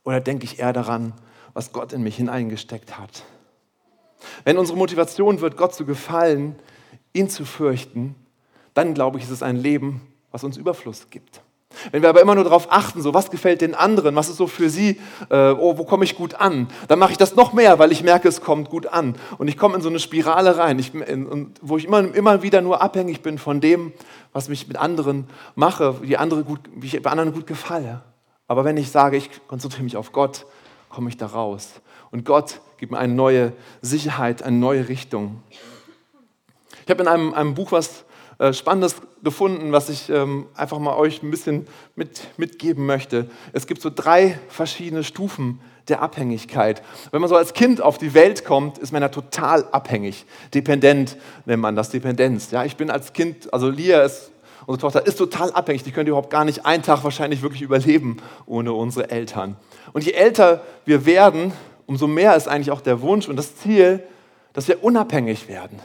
Oder 0.05 0.21
denke 0.21 0.45
ich 0.45 0.61
eher 0.61 0.73
daran, 0.73 1.15
was 1.53 1.73
Gott 1.73 1.93
in 1.93 2.03
mich 2.03 2.17
hineingesteckt 2.17 2.97
hat? 2.97 3.25
Wenn 4.45 4.57
unsere 4.57 4.79
Motivation 4.79 5.41
wird, 5.41 5.57
Gott 5.57 5.75
zu 5.75 5.85
gefallen, 5.85 6.57
ihn 7.13 7.29
zu 7.29 7.45
fürchten, 7.45 8.15
dann 8.73 8.95
glaube 8.95 9.19
ich, 9.19 9.25
ist 9.25 9.31
es 9.31 9.43
ein 9.43 9.57
Leben, 9.57 10.03
was 10.31 10.45
uns 10.45 10.57
Überfluss 10.57 11.11
gibt. 11.11 11.43
Wenn 11.91 12.03
wir 12.03 12.09
aber 12.09 12.21
immer 12.21 12.35
nur 12.35 12.45
darauf 12.45 12.71
achten, 12.71 13.03
so 13.03 13.15
was 13.15 13.31
gefällt 13.31 13.61
den 13.61 13.75
anderen, 13.75 14.15
was 14.17 14.29
ist 14.29 14.37
so 14.37 14.47
für 14.47 14.71
sie, 14.71 15.01
äh, 15.31 15.51
oh, 15.51 15.79
wo 15.79 15.85
komme 15.85 16.05
ich 16.05 16.17
gut 16.17 16.35
an, 16.35 16.69
dann 16.89 16.99
mache 16.99 17.13
ich 17.13 17.19
das 17.19 17.37
noch 17.37 17.53
mehr, 17.53 17.79
weil 17.79 17.93
ich 17.93 18.03
merke, 18.03 18.29
es 18.29 18.41
kommt 18.41 18.71
gut 18.71 18.87
an. 18.87 19.17
Und 19.39 19.49
ich 19.49 19.57
komme 19.57 19.77
in 19.77 19.83
so 19.83 19.89
eine 19.89 19.99
Spirale 19.99 20.57
rein, 20.57 20.79
ich, 20.79 20.95
in, 20.95 21.53
wo 21.61 21.77
ich 21.77 21.85
immer, 21.85 22.15
immer 22.15 22.43
wieder 22.43 22.61
nur 22.61 22.83
abhängig 22.83 23.23
bin 23.23 23.39
von 23.39 23.61
dem, 23.61 23.93
was 24.33 24.49
mich 24.49 24.69
mit 24.69 24.77
anderen 24.77 25.27
mache, 25.55 26.03
wie, 26.03 26.17
andere 26.17 26.45
gut, 26.45 26.61
wie 26.75 26.87
ich 26.87 27.03
bei 27.03 27.11
anderen 27.11 27.33
gut 27.33 27.47
gefalle. 27.47 28.03
Aber 28.47 28.65
wenn 28.65 28.77
ich 28.77 28.91
sage, 28.91 29.17
ich 29.17 29.31
konzentriere 29.47 29.85
mich 29.85 29.97
auf 29.97 30.13
Gott, 30.13 30.47
komme 30.89 31.09
ich 31.11 31.17
da 31.17 31.27
raus. 31.27 31.81
Und 32.11 32.25
Gott 32.25 32.61
gibt 32.79 32.93
mir 32.93 32.99
eine 32.99 33.13
neue 33.13 33.53
Sicherheit, 33.83 34.43
eine 34.43 34.57
neue 34.57 34.89
Richtung. 34.89 35.43
Ich 36.85 36.91
habe 36.91 37.03
in 37.03 37.09
einem, 37.09 37.35
einem 37.35 37.55
Buch 37.55 37.73
was 37.73 38.05
äh, 38.39 38.53
Spannendes 38.53 38.97
gefunden, 39.23 39.73
was 39.73 39.89
ich 39.89 40.09
ähm, 40.11 40.47
einfach 40.55 40.79
mal 40.79 40.97
euch 40.97 41.23
ein 41.23 41.31
bisschen 41.31 41.67
mit, 41.97 42.21
mitgeben 42.37 42.87
möchte. 42.87 43.29
Es 43.53 43.67
gibt 43.67 43.83
so 43.83 43.91
drei 43.93 44.39
verschiedene 44.49 45.03
Stufen 45.03 45.61
der 45.89 46.03
Abhängigkeit. 46.03 46.83
Wenn 47.11 47.21
man 47.21 47.29
so 47.29 47.37
als 47.37 47.53
Kind 47.53 47.81
auf 47.81 47.99
die 47.99 48.15
Welt 48.15 48.45
kommt, 48.45 48.79
ist 48.79 48.93
man 48.93 49.03
ja 49.03 49.09
total 49.09 49.65
abhängig. 49.73 50.25
Dependent 50.55 51.17
nennt 51.47 51.63
man 51.63 51.75
das, 51.75 51.91
Dependenz. 51.91 52.51
Ja, 52.51 52.65
ich 52.65 52.77
bin 52.77 52.91
als 52.91 53.13
Kind, 53.13 53.53
also 53.53 53.69
Lia 53.69 54.03
ist, 54.03 54.31
unsere 54.67 54.83
Tochter, 54.83 55.07
ist 55.07 55.17
total 55.17 55.51
abhängig. 55.53 55.83
Die 55.83 55.93
könnte 55.93 56.11
überhaupt 56.11 56.31
gar 56.31 56.45
nicht 56.45 56.67
einen 56.67 56.83
Tag 56.83 57.05
wahrscheinlich 57.05 57.43
wirklich 57.43 57.63
überleben 57.63 58.19
ohne 58.47 58.73
unsere 58.73 59.11
Eltern. 59.11 59.57
Und 59.93 60.05
je 60.05 60.13
älter 60.13 60.63
wir 60.85 61.07
werden, 61.07 61.53
umso 61.87 62.07
mehr 62.07 62.37
ist 62.37 62.49
eigentlich 62.49 62.71
auch 62.71 62.83
der 62.83 63.01
Wunsch 63.01 63.29
und 63.29 63.37
das 63.37 63.57
Ziel, 63.57 64.05
dass 64.53 64.69
wir 64.69 64.85
unabhängig 64.85 65.49
werden. 65.49 65.81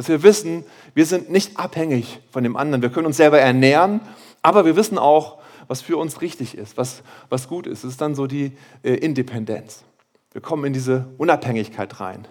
Dass 0.00 0.08
wir 0.08 0.22
wissen, 0.22 0.64
wir 0.94 1.04
sind 1.04 1.28
nicht 1.28 1.58
abhängig 1.58 2.20
von 2.30 2.42
dem 2.42 2.56
anderen. 2.56 2.80
Wir 2.80 2.88
können 2.88 3.04
uns 3.04 3.18
selber 3.18 3.38
ernähren, 3.38 4.00
aber 4.40 4.64
wir 4.64 4.74
wissen 4.74 4.96
auch, 4.96 5.42
was 5.68 5.82
für 5.82 5.98
uns 5.98 6.22
richtig 6.22 6.56
ist, 6.56 6.78
was, 6.78 7.02
was 7.28 7.48
gut 7.48 7.66
ist. 7.66 7.84
Es 7.84 7.90
ist 7.90 8.00
dann 8.00 8.14
so 8.14 8.26
die 8.26 8.52
äh, 8.82 8.94
Independenz. 8.94 9.84
Wir 10.32 10.40
kommen 10.40 10.64
in 10.64 10.72
diese 10.72 11.10
Unabhängigkeit 11.18 12.00
rein. 12.00 12.26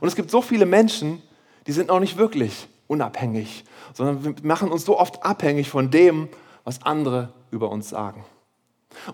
Und 0.00 0.08
es 0.08 0.14
gibt 0.14 0.30
so 0.30 0.42
viele 0.42 0.66
Menschen, 0.66 1.22
die 1.66 1.72
sind 1.72 1.88
noch 1.88 2.00
nicht 2.00 2.18
wirklich 2.18 2.68
unabhängig, 2.86 3.64
sondern 3.94 4.22
wir 4.22 4.34
machen 4.42 4.70
uns 4.70 4.84
so 4.84 4.98
oft 4.98 5.24
abhängig 5.24 5.70
von 5.70 5.90
dem, 5.90 6.28
was 6.64 6.82
andere 6.82 7.32
über 7.50 7.70
uns 7.70 7.88
sagen. 7.88 8.26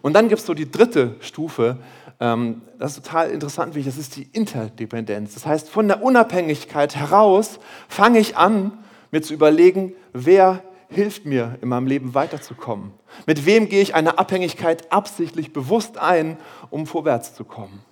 Und 0.02 0.14
dann 0.14 0.28
gibt 0.28 0.40
es 0.40 0.46
so 0.46 0.54
die 0.54 0.68
dritte 0.68 1.14
Stufe, 1.20 1.78
ähm, 2.20 2.62
das 2.78 2.96
ist 2.96 3.04
total 3.04 3.30
interessant, 3.30 3.74
wie 3.74 3.80
ich, 3.80 3.86
das 3.86 3.98
ist 3.98 4.16
die 4.16 4.28
Interdependenz. 4.32 5.34
Das 5.34 5.46
heißt, 5.46 5.68
von 5.68 5.88
der 5.88 6.02
Unabhängigkeit 6.02 6.96
heraus 6.96 7.58
fange 7.88 8.18
ich 8.18 8.36
an, 8.36 8.72
mir 9.10 9.22
zu 9.22 9.34
überlegen, 9.34 9.92
wer 10.12 10.62
hilft 10.88 11.26
mir 11.26 11.58
in 11.60 11.68
meinem 11.68 11.86
Leben 11.86 12.14
weiterzukommen? 12.14 12.92
Mit 13.26 13.44
wem 13.46 13.68
gehe 13.68 13.82
ich 13.82 13.94
eine 13.94 14.18
Abhängigkeit 14.18 14.92
absichtlich 14.92 15.52
bewusst 15.52 15.98
ein, 15.98 16.38
um 16.70 16.86
vorwärts 16.86 17.34
zu 17.34 17.44
kommen? 17.44 17.82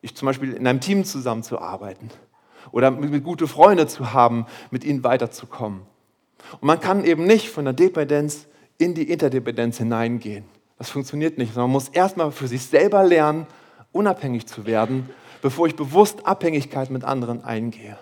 Ich 0.00 0.16
zum 0.16 0.26
Beispiel 0.26 0.52
in 0.52 0.66
einem 0.66 0.80
Team 0.80 1.04
zusammenzuarbeiten 1.04 2.10
oder 2.70 2.90
mit, 2.90 3.24
gute 3.24 3.46
Freunde 3.46 3.86
zu 3.86 4.12
haben, 4.12 4.46
mit 4.70 4.84
ihnen 4.84 5.04
weiterzukommen. 5.04 5.82
Und 6.52 6.62
man 6.62 6.80
kann 6.80 7.04
eben 7.04 7.24
nicht 7.24 7.50
von 7.50 7.64
der 7.64 7.74
Dependenz 7.74 8.46
in 8.78 8.94
die 8.94 9.10
Interdependenz 9.10 9.78
hineingehen. 9.78 10.44
Das 10.78 10.90
funktioniert 10.90 11.38
nicht, 11.38 11.54
sondern 11.54 11.70
man 11.70 11.74
muss 11.74 11.88
erstmal 11.88 12.30
für 12.30 12.46
sich 12.46 12.62
selber 12.64 13.02
lernen, 13.02 13.46
unabhängig 13.98 14.46
zu 14.46 14.64
werden, 14.64 15.10
bevor 15.42 15.66
ich 15.66 15.74
bewusst 15.74 16.24
Abhängigkeit 16.24 16.88
mit 16.88 17.02
anderen 17.02 17.44
eingehe. 17.44 17.98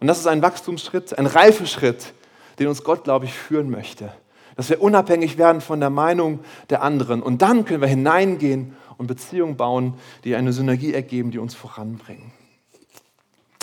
Und 0.00 0.06
das 0.06 0.18
ist 0.18 0.26
ein 0.26 0.40
Wachstumsschritt, 0.40 1.18
ein 1.18 1.26
Reifeschritt, 1.26 2.14
den 2.58 2.68
uns 2.68 2.82
Gott, 2.82 3.04
glaube 3.04 3.26
ich, 3.26 3.34
führen 3.34 3.70
möchte. 3.70 4.10
Dass 4.56 4.70
wir 4.70 4.80
unabhängig 4.80 5.36
werden 5.36 5.60
von 5.60 5.78
der 5.78 5.90
Meinung 5.90 6.40
der 6.70 6.82
anderen. 6.82 7.22
Und 7.22 7.42
dann 7.42 7.66
können 7.66 7.82
wir 7.82 7.88
hineingehen 7.88 8.74
und 8.96 9.08
Beziehungen 9.08 9.56
bauen, 9.56 9.94
die 10.24 10.34
eine 10.36 10.54
Synergie 10.54 10.94
ergeben, 10.94 11.30
die 11.30 11.38
uns 11.38 11.54
voranbringen. 11.54 12.32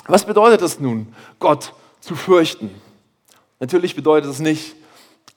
Was 0.08 0.26
bedeutet 0.26 0.62
es 0.62 0.80
nun, 0.80 1.14
Gott 1.40 1.74
zu 2.02 2.16
fürchten? 2.16 2.70
Natürlich 3.60 3.96
bedeutet 3.96 4.30
es 4.30 4.40
nicht, 4.40 4.76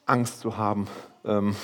Angst 0.05 0.39
zu 0.39 0.57
haben, 0.57 0.87
ähm, 1.25 1.55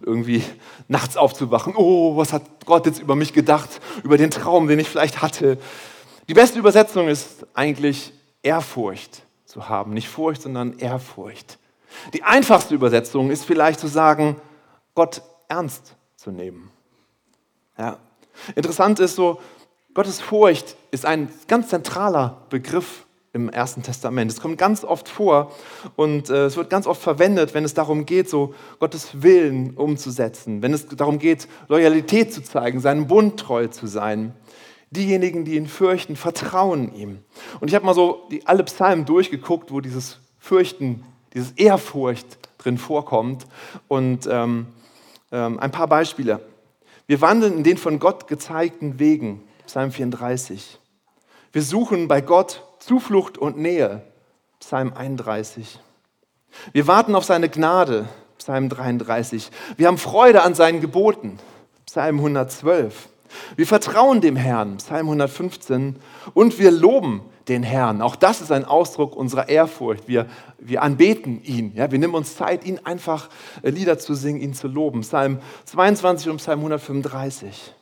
irgendwie 0.00 0.42
nachts 0.88 1.16
aufzuwachen. 1.16 1.74
Oh, 1.76 2.16
was 2.16 2.32
hat 2.32 2.42
Gott 2.64 2.86
jetzt 2.86 3.00
über 3.00 3.14
mich 3.14 3.32
gedacht, 3.32 3.80
über 4.04 4.16
den 4.16 4.30
Traum, 4.30 4.68
den 4.68 4.78
ich 4.78 4.88
vielleicht 4.88 5.22
hatte. 5.22 5.58
Die 6.28 6.34
beste 6.34 6.58
Übersetzung 6.58 7.08
ist 7.08 7.46
eigentlich 7.54 8.12
Ehrfurcht 8.42 9.22
zu 9.44 9.68
haben. 9.68 9.92
Nicht 9.92 10.08
Furcht, 10.08 10.42
sondern 10.42 10.78
Ehrfurcht. 10.78 11.58
Die 12.14 12.22
einfachste 12.22 12.74
Übersetzung 12.74 13.30
ist 13.30 13.44
vielleicht 13.44 13.80
zu 13.80 13.86
sagen, 13.86 14.36
Gott 14.94 15.22
ernst 15.48 15.94
zu 16.16 16.30
nehmen. 16.30 16.70
Ja. 17.76 17.98
Interessant 18.54 18.98
ist 18.98 19.14
so, 19.14 19.40
Gottes 19.94 20.20
Furcht 20.20 20.76
ist 20.90 21.04
ein 21.04 21.30
ganz 21.48 21.68
zentraler 21.68 22.46
Begriff 22.48 23.04
im 23.32 23.48
Ersten 23.48 23.82
Testament. 23.82 24.30
Es 24.30 24.40
kommt 24.40 24.58
ganz 24.58 24.84
oft 24.84 25.08
vor 25.08 25.52
und 25.96 26.28
äh, 26.28 26.46
es 26.46 26.56
wird 26.56 26.68
ganz 26.68 26.86
oft 26.86 27.00
verwendet, 27.00 27.54
wenn 27.54 27.64
es 27.64 27.74
darum 27.74 28.04
geht, 28.04 28.28
so 28.28 28.54
Gottes 28.78 29.22
Willen 29.22 29.74
umzusetzen, 29.74 30.62
wenn 30.62 30.74
es 30.74 30.86
darum 30.86 31.18
geht, 31.18 31.48
Loyalität 31.68 32.32
zu 32.32 32.42
zeigen, 32.42 32.80
seinem 32.80 33.06
Bund 33.06 33.40
treu 33.40 33.68
zu 33.68 33.86
sein. 33.86 34.34
Diejenigen, 34.90 35.46
die 35.46 35.56
ihn 35.56 35.66
fürchten, 35.66 36.16
vertrauen 36.16 36.94
ihm. 36.94 37.20
Und 37.60 37.68
ich 37.68 37.74
habe 37.74 37.86
mal 37.86 37.94
so 37.94 38.26
die, 38.30 38.46
alle 38.46 38.64
Psalmen 38.64 39.06
durchgeguckt, 39.06 39.72
wo 39.72 39.80
dieses 39.80 40.18
Fürchten, 40.38 41.02
dieses 41.32 41.52
Ehrfurcht 41.52 42.26
drin 42.58 42.76
vorkommt. 42.76 43.46
Und 43.88 44.28
ähm, 44.30 44.66
ähm, 45.32 45.58
ein 45.58 45.70
paar 45.70 45.88
Beispiele. 45.88 46.40
Wir 47.06 47.22
wandeln 47.22 47.56
in 47.56 47.64
den 47.64 47.78
von 47.78 47.98
Gott 47.98 48.28
gezeigten 48.28 48.98
Wegen, 48.98 49.42
Psalm 49.66 49.90
34. 49.90 50.78
Wir 51.52 51.62
suchen 51.62 52.06
bei 52.06 52.20
Gott 52.20 52.62
Zuflucht 52.82 53.38
und 53.38 53.58
Nähe, 53.58 54.02
Psalm 54.58 54.92
31. 54.92 55.78
Wir 56.72 56.88
warten 56.88 57.14
auf 57.14 57.22
seine 57.22 57.48
Gnade, 57.48 58.08
Psalm 58.38 58.68
33. 58.68 59.50
Wir 59.76 59.86
haben 59.86 59.98
Freude 59.98 60.42
an 60.42 60.56
seinen 60.56 60.80
Geboten, 60.80 61.38
Psalm 61.86 62.18
112. 62.18 63.08
Wir 63.54 63.68
vertrauen 63.68 64.20
dem 64.20 64.34
Herrn, 64.34 64.78
Psalm 64.78 65.06
115. 65.06 65.94
Und 66.34 66.58
wir 66.58 66.72
loben 66.72 67.22
den 67.46 67.62
Herrn. 67.62 68.02
Auch 68.02 68.16
das 68.16 68.40
ist 68.40 68.50
ein 68.50 68.64
Ausdruck 68.64 69.14
unserer 69.14 69.48
Ehrfurcht. 69.48 70.08
Wir, 70.08 70.26
wir 70.58 70.82
anbeten 70.82 71.40
ihn. 71.44 71.72
Ja? 71.76 71.92
Wir 71.92 72.00
nehmen 72.00 72.14
uns 72.14 72.36
Zeit, 72.36 72.64
ihn 72.64 72.80
einfach 72.82 73.28
äh, 73.62 73.70
Lieder 73.70 74.00
zu 74.00 74.14
singen, 74.14 74.40
ihn 74.40 74.54
zu 74.54 74.66
loben. 74.66 75.02
Psalm 75.02 75.38
22 75.66 76.30
und 76.30 76.38
Psalm 76.38 76.58
135. 76.58 77.74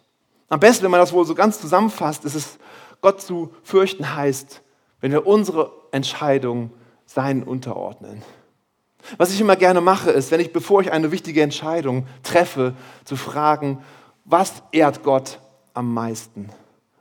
Am 0.51 0.61
besten, 0.61 0.85
wenn 0.85 0.91
man 0.91 1.01
das 1.01 1.15
wohl 1.15 1.25
so 1.25 1.35
ganz 1.35 1.59
zusammenfasst, 1.59 2.27
ist 2.27 2.35
es, 2.35 2.59
Gott 3.01 3.23
zu 3.23 3.55
fürchten 3.63 4.15
heißt, 4.15 4.61
wenn 5.01 5.13
wir 5.13 5.27
unsere 5.27 5.73
Entscheidung 5.93 6.71
seinen 7.07 7.43
unterordnen. 7.43 8.23
Was 9.17 9.33
ich 9.33 9.41
immer 9.41 9.57
gerne 9.57 9.81
mache, 9.81 10.11
ist, 10.11 10.31
wenn 10.31 10.41
ich, 10.41 10.53
bevor 10.53 10.81
ich 10.81 10.93
eine 10.93 11.11
wichtige 11.11 11.43
Entscheidung 11.43 12.07
treffe, 12.23 12.75
zu 13.05 13.17
fragen, 13.17 13.83
was 14.25 14.63
ehrt 14.73 15.03
Gott 15.03 15.41
am 15.75 15.93
meisten? 15.93 16.51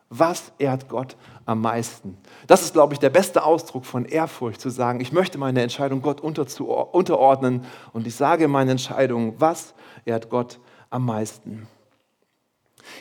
Was 0.10 0.51
ehrt 0.58 0.89
Gott 0.89 1.15
am 1.46 1.62
meisten? 1.62 2.18
Das 2.48 2.63
ist, 2.63 2.74
glaube 2.74 2.94
ich, 2.94 3.00
der 3.00 3.12
beste 3.12 3.44
Ausdruck 3.44 3.86
von 3.86 4.06
Ehrfurcht, 4.06 4.60
zu 4.60 4.70
sagen, 4.70 5.01
ich 5.01 5.12
möchte 5.12 5.38
meine 5.38 5.62
Entscheidung 5.62 6.01
Gott 6.01 6.22
unterordnen 6.22 7.65
und 7.94 8.08
ich 8.08 8.15
sage 8.15 8.48
meine 8.48 8.72
Entscheidung, 8.72 9.36
was 9.38 9.74
ehrt 10.06 10.29
Gott 10.29 10.60
am 10.89 11.06
meisten? 11.06 11.68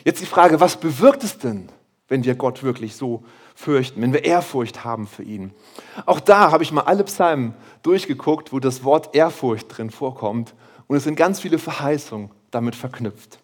Jetzt 0.03 0.21
die 0.21 0.27
Frage, 0.27 0.59
was 0.59 0.77
bewirkt 0.77 1.23
es 1.23 1.39
denn, 1.39 1.69
wenn 2.09 2.25
wir 2.25 2.35
Gott 2.35 2.63
wirklich 2.63 2.95
so 2.95 3.23
fürchten, 3.55 4.01
wenn 4.01 4.13
wir 4.13 4.25
Ehrfurcht 4.25 4.83
haben 4.83 5.07
für 5.07 5.23
ihn. 5.23 5.53
Auch 6.05 6.19
da 6.19 6.51
habe 6.51 6.63
ich 6.63 6.71
mal 6.71 6.81
alle 6.81 7.03
Psalmen 7.05 7.53
durchgeguckt, 7.83 8.51
wo 8.51 8.59
das 8.59 8.83
Wort 8.83 9.15
Ehrfurcht 9.15 9.77
drin 9.77 9.89
vorkommt. 9.89 10.53
Und 10.87 10.97
es 10.97 11.03
sind 11.03 11.15
ganz 11.15 11.39
viele 11.39 11.59
Verheißungen 11.59 12.31
damit 12.51 12.75
verknüpft. 12.75 13.39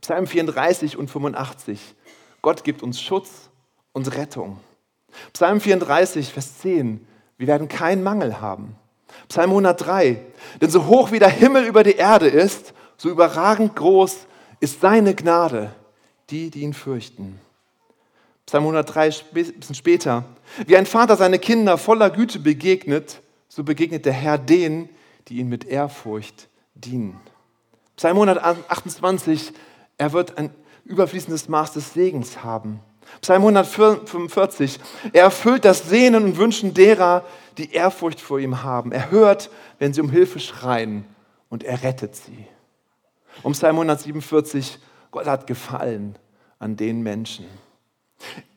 Psalm 0.00 0.26
34 0.26 0.96
und 0.96 1.10
85. 1.10 1.94
Gott 2.40 2.62
gibt 2.62 2.82
uns 2.82 3.00
Schutz 3.00 3.50
und 3.92 4.14
Rettung. 4.16 4.60
Psalm 5.32 5.60
34, 5.60 6.32
Vers 6.32 6.58
10. 6.58 7.06
Wir 7.36 7.46
werden 7.46 7.68
keinen 7.68 8.02
Mangel 8.02 8.40
haben. 8.40 8.76
Psalm 9.28 9.50
103. 9.50 10.20
Denn 10.60 10.70
so 10.70 10.86
hoch 10.86 11.10
wie 11.10 11.18
der 11.18 11.30
Himmel 11.30 11.64
über 11.64 11.82
die 11.82 11.96
Erde 11.96 12.28
ist, 12.28 12.74
so 12.96 13.08
überragend 13.10 13.74
groß 13.76 14.26
ist 14.60 14.80
seine 14.80 15.14
Gnade, 15.14 15.74
die, 16.30 16.50
die 16.50 16.62
ihn 16.62 16.74
fürchten. 16.74 17.40
Psalm 18.46 18.64
103, 18.64 19.06
ein 19.06 19.12
bisschen 19.32 19.74
später. 19.74 20.24
Wie 20.66 20.76
ein 20.76 20.86
Vater 20.86 21.16
seine 21.16 21.38
Kinder 21.38 21.78
voller 21.78 22.10
Güte 22.10 22.38
begegnet, 22.38 23.22
so 23.48 23.64
begegnet 23.64 24.04
der 24.04 24.12
Herr 24.12 24.38
denen, 24.38 24.88
die 25.28 25.38
ihn 25.38 25.48
mit 25.48 25.64
Ehrfurcht 25.64 26.48
dienen. 26.74 27.20
Psalm 27.96 28.16
128, 28.16 29.52
er 29.96 30.12
wird 30.12 30.36
ein 30.36 30.50
überfließendes 30.84 31.48
Maß 31.48 31.72
des 31.72 31.94
Segens 31.94 32.42
haben. 32.44 32.80
Psalm 33.20 33.42
145, 33.42 34.80
er 35.12 35.24
erfüllt 35.24 35.64
das 35.64 35.88
Sehnen 35.88 36.24
und 36.24 36.36
Wünschen 36.36 36.74
derer, 36.74 37.24
die 37.58 37.72
Ehrfurcht 37.72 38.20
vor 38.20 38.38
ihm 38.38 38.62
haben. 38.62 38.92
Er 38.92 39.10
hört, 39.10 39.50
wenn 39.78 39.92
sie 39.92 40.00
um 40.00 40.10
Hilfe 40.10 40.40
schreien. 40.40 41.04
und 41.50 41.62
er 41.62 41.84
rettet 41.84 42.16
sie. 42.16 42.46
Um 43.44 43.52
Psalm 43.52 43.76
147, 43.76 44.78
Gott 45.12 45.26
hat 45.26 45.46
gefallen 45.46 46.18
an 46.58 46.76
den 46.76 47.02
Menschen. 47.02 47.46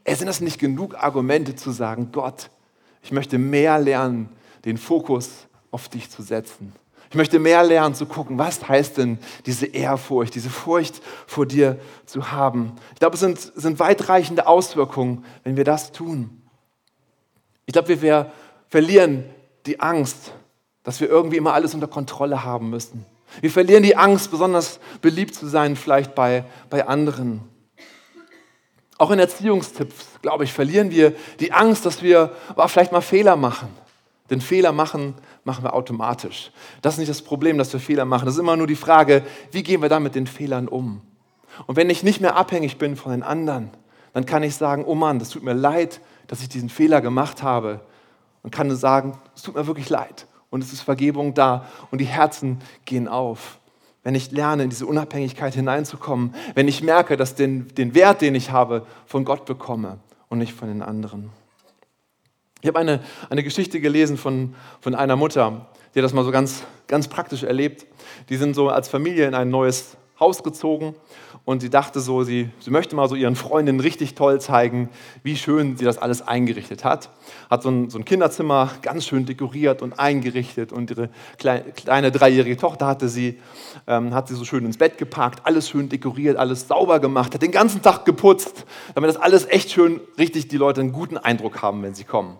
Es 0.03 0.19
sind 0.19 0.27
das 0.27 0.41
nicht 0.41 0.59
genug 0.59 0.95
Argumente 0.95 1.55
zu 1.55 1.71
sagen, 1.71 2.09
Gott, 2.11 2.49
ich 3.03 3.11
möchte 3.11 3.37
mehr 3.37 3.79
lernen, 3.79 4.29
den 4.65 4.77
Fokus 4.77 5.47
auf 5.71 5.89
dich 5.89 6.09
zu 6.09 6.21
setzen. 6.21 6.73
Ich 7.09 7.15
möchte 7.15 7.39
mehr 7.39 7.63
lernen 7.63 7.95
zu 7.95 8.05
gucken, 8.05 8.37
was 8.37 8.67
heißt 8.67 8.97
denn 8.97 9.17
diese 9.45 9.65
Ehrfurcht, 9.65 10.35
diese 10.35 10.49
Furcht 10.49 11.01
vor 11.25 11.45
dir 11.45 11.79
zu 12.05 12.31
haben. 12.31 12.73
Ich 12.93 12.99
glaube, 12.99 13.13
es 13.13 13.21
sind, 13.21 13.39
sind 13.39 13.79
weitreichende 13.79 14.45
Auswirkungen, 14.45 15.23
wenn 15.43 15.55
wir 15.55 15.63
das 15.63 15.93
tun. 15.93 16.41
Ich 17.65 17.73
glaube, 17.73 17.87
wir, 17.89 18.01
wir 18.01 18.31
verlieren 18.67 19.23
die 19.65 19.79
Angst, 19.79 20.33
dass 20.83 20.99
wir 20.99 21.09
irgendwie 21.09 21.37
immer 21.37 21.53
alles 21.53 21.73
unter 21.73 21.87
Kontrolle 21.87 22.43
haben 22.43 22.69
müssen. 22.69 23.05
Wir 23.41 23.51
verlieren 23.51 23.83
die 23.83 23.95
Angst, 23.95 24.31
besonders 24.31 24.79
beliebt 25.01 25.35
zu 25.35 25.47
sein, 25.47 25.75
vielleicht 25.75 26.15
bei, 26.15 26.45
bei 26.69 26.87
anderen. 26.87 27.41
Auch 28.97 29.11
in 29.11 29.19
Erziehungstipps, 29.19 30.19
glaube 30.21 30.43
ich, 30.43 30.53
verlieren 30.53 30.89
wir 30.89 31.13
die 31.39 31.53
Angst, 31.53 31.85
dass 31.85 32.01
wir 32.01 32.31
vielleicht 32.67 32.91
mal 32.91 33.01
Fehler 33.01 33.35
machen. 33.35 33.67
Denn 34.29 34.41
Fehler 34.41 34.71
machen, 34.71 35.13
machen 35.43 35.63
wir 35.63 35.73
automatisch. 35.73 36.51
Das 36.81 36.95
ist 36.95 36.99
nicht 36.99 37.09
das 37.09 37.21
Problem, 37.21 37.57
dass 37.57 37.71
wir 37.71 37.79
Fehler 37.79 38.05
machen. 38.05 38.25
Das 38.25 38.33
ist 38.33 38.39
immer 38.39 38.57
nur 38.57 38.67
die 38.67 38.75
Frage, 38.75 39.23
wie 39.51 39.63
gehen 39.63 39.81
wir 39.81 39.89
dann 39.89 40.03
mit 40.03 40.15
den 40.15 40.27
Fehlern 40.27 40.67
um? 40.67 41.01
Und 41.65 41.75
wenn 41.75 41.89
ich 41.89 42.03
nicht 42.03 42.21
mehr 42.21 42.35
abhängig 42.35 42.77
bin 42.77 42.95
von 42.95 43.11
den 43.11 43.23
anderen, 43.23 43.69
dann 44.13 44.25
kann 44.25 44.43
ich 44.43 44.55
sagen, 44.55 44.83
oh 44.85 44.95
Mann, 44.95 45.19
das 45.19 45.29
tut 45.29 45.43
mir 45.43 45.53
leid, 45.53 46.01
dass 46.27 46.41
ich 46.41 46.49
diesen 46.49 46.69
Fehler 46.69 47.01
gemacht 47.01 47.41
habe. 47.43 47.81
Und 48.43 48.51
kann 48.51 48.73
sagen, 48.75 49.17
es 49.35 49.43
tut 49.43 49.55
mir 49.55 49.67
wirklich 49.67 49.89
leid. 49.89 50.27
Und 50.49 50.63
es 50.63 50.73
ist 50.73 50.81
Vergebung 50.81 51.33
da 51.33 51.65
und 51.91 51.99
die 51.99 52.05
Herzen 52.05 52.59
gehen 52.85 53.07
auf 53.07 53.56
wenn 54.07 54.15
ich 54.15 54.31
lerne, 54.31 54.63
in 54.63 54.69
diese 54.69 54.85
Unabhängigkeit 54.85 55.53
hineinzukommen, 55.53 56.33
wenn 56.55 56.69
ich 56.69 56.81
merke, 56.81 57.17
dass 57.17 57.35
den, 57.35 57.67
den 57.75 57.93
Wert, 57.93 58.21
den 58.21 58.35
ich 58.35 58.51
habe, 58.51 58.87
von 59.05 59.25
Gott 59.25 59.43
bekomme 59.45 59.97
und 60.29 60.37
nicht 60.37 60.53
von 60.53 60.69
den 60.69 60.81
anderen. 60.81 61.29
Ich 62.61 62.69
habe 62.69 62.79
eine, 62.79 63.01
eine 63.29 63.43
Geschichte 63.43 63.81
gelesen 63.81 64.15
von, 64.15 64.55
von 64.79 64.95
einer 64.95 65.17
Mutter, 65.17 65.67
die 65.93 65.99
das 65.99 66.13
mal 66.13 66.23
so 66.23 66.31
ganz, 66.31 66.63
ganz 66.87 67.09
praktisch 67.09 67.43
erlebt. 67.43 67.85
Die 68.29 68.37
sind 68.37 68.53
so 68.53 68.69
als 68.69 68.87
Familie 68.87 69.27
in 69.27 69.35
ein 69.35 69.49
neues 69.49 69.97
Haus 70.21 70.41
gezogen 70.41 70.95
und 71.47 71.61
sie 71.61 71.69
dachte 71.69 72.01
so, 72.01 72.23
sie, 72.23 72.49
sie 72.59 72.71
möchte 72.71 72.93
mal 72.93 73.07
so 73.07 73.15
ihren 73.15 73.37
Freundinnen 73.37 73.79
richtig 73.79 74.15
toll 74.15 74.41
zeigen, 74.41 74.89
wie 75.23 75.37
schön 75.37 75.77
sie 75.77 75.85
das 75.85 75.97
alles 75.97 76.21
eingerichtet 76.21 76.83
hat. 76.83 77.09
Hat 77.49 77.63
so 77.63 77.69
ein, 77.69 77.89
so 77.89 77.97
ein 77.97 78.03
Kinderzimmer 78.03 78.71
ganz 78.81 79.05
schön 79.05 79.25
dekoriert 79.25 79.81
und 79.81 79.97
eingerichtet 79.97 80.73
und 80.73 80.91
ihre 80.91 81.09
kleine, 81.37 81.63
kleine 81.71 82.11
dreijährige 82.11 82.57
Tochter 82.57 82.85
hatte 82.85 83.07
sie, 83.07 83.39
ähm, 83.87 84.13
hat 84.13 84.27
sie 84.27 84.35
so 84.35 84.43
schön 84.43 84.65
ins 84.65 84.77
Bett 84.77 84.97
gepackt, 84.97 85.45
alles 85.45 85.69
schön 85.69 85.87
dekoriert, 85.87 86.35
alles 86.35 86.67
sauber 86.67 86.99
gemacht, 86.99 87.33
hat 87.33 87.41
den 87.41 87.53
ganzen 87.53 87.81
Tag 87.81 88.03
geputzt, 88.03 88.65
damit 88.93 89.09
das 89.09 89.15
alles 89.15 89.47
echt 89.47 89.71
schön 89.71 90.01
richtig 90.17 90.49
die 90.49 90.57
Leute 90.57 90.81
einen 90.81 90.91
guten 90.91 91.17
Eindruck 91.17 91.61
haben, 91.61 91.81
wenn 91.81 91.95
sie 91.95 92.03
kommen. 92.03 92.35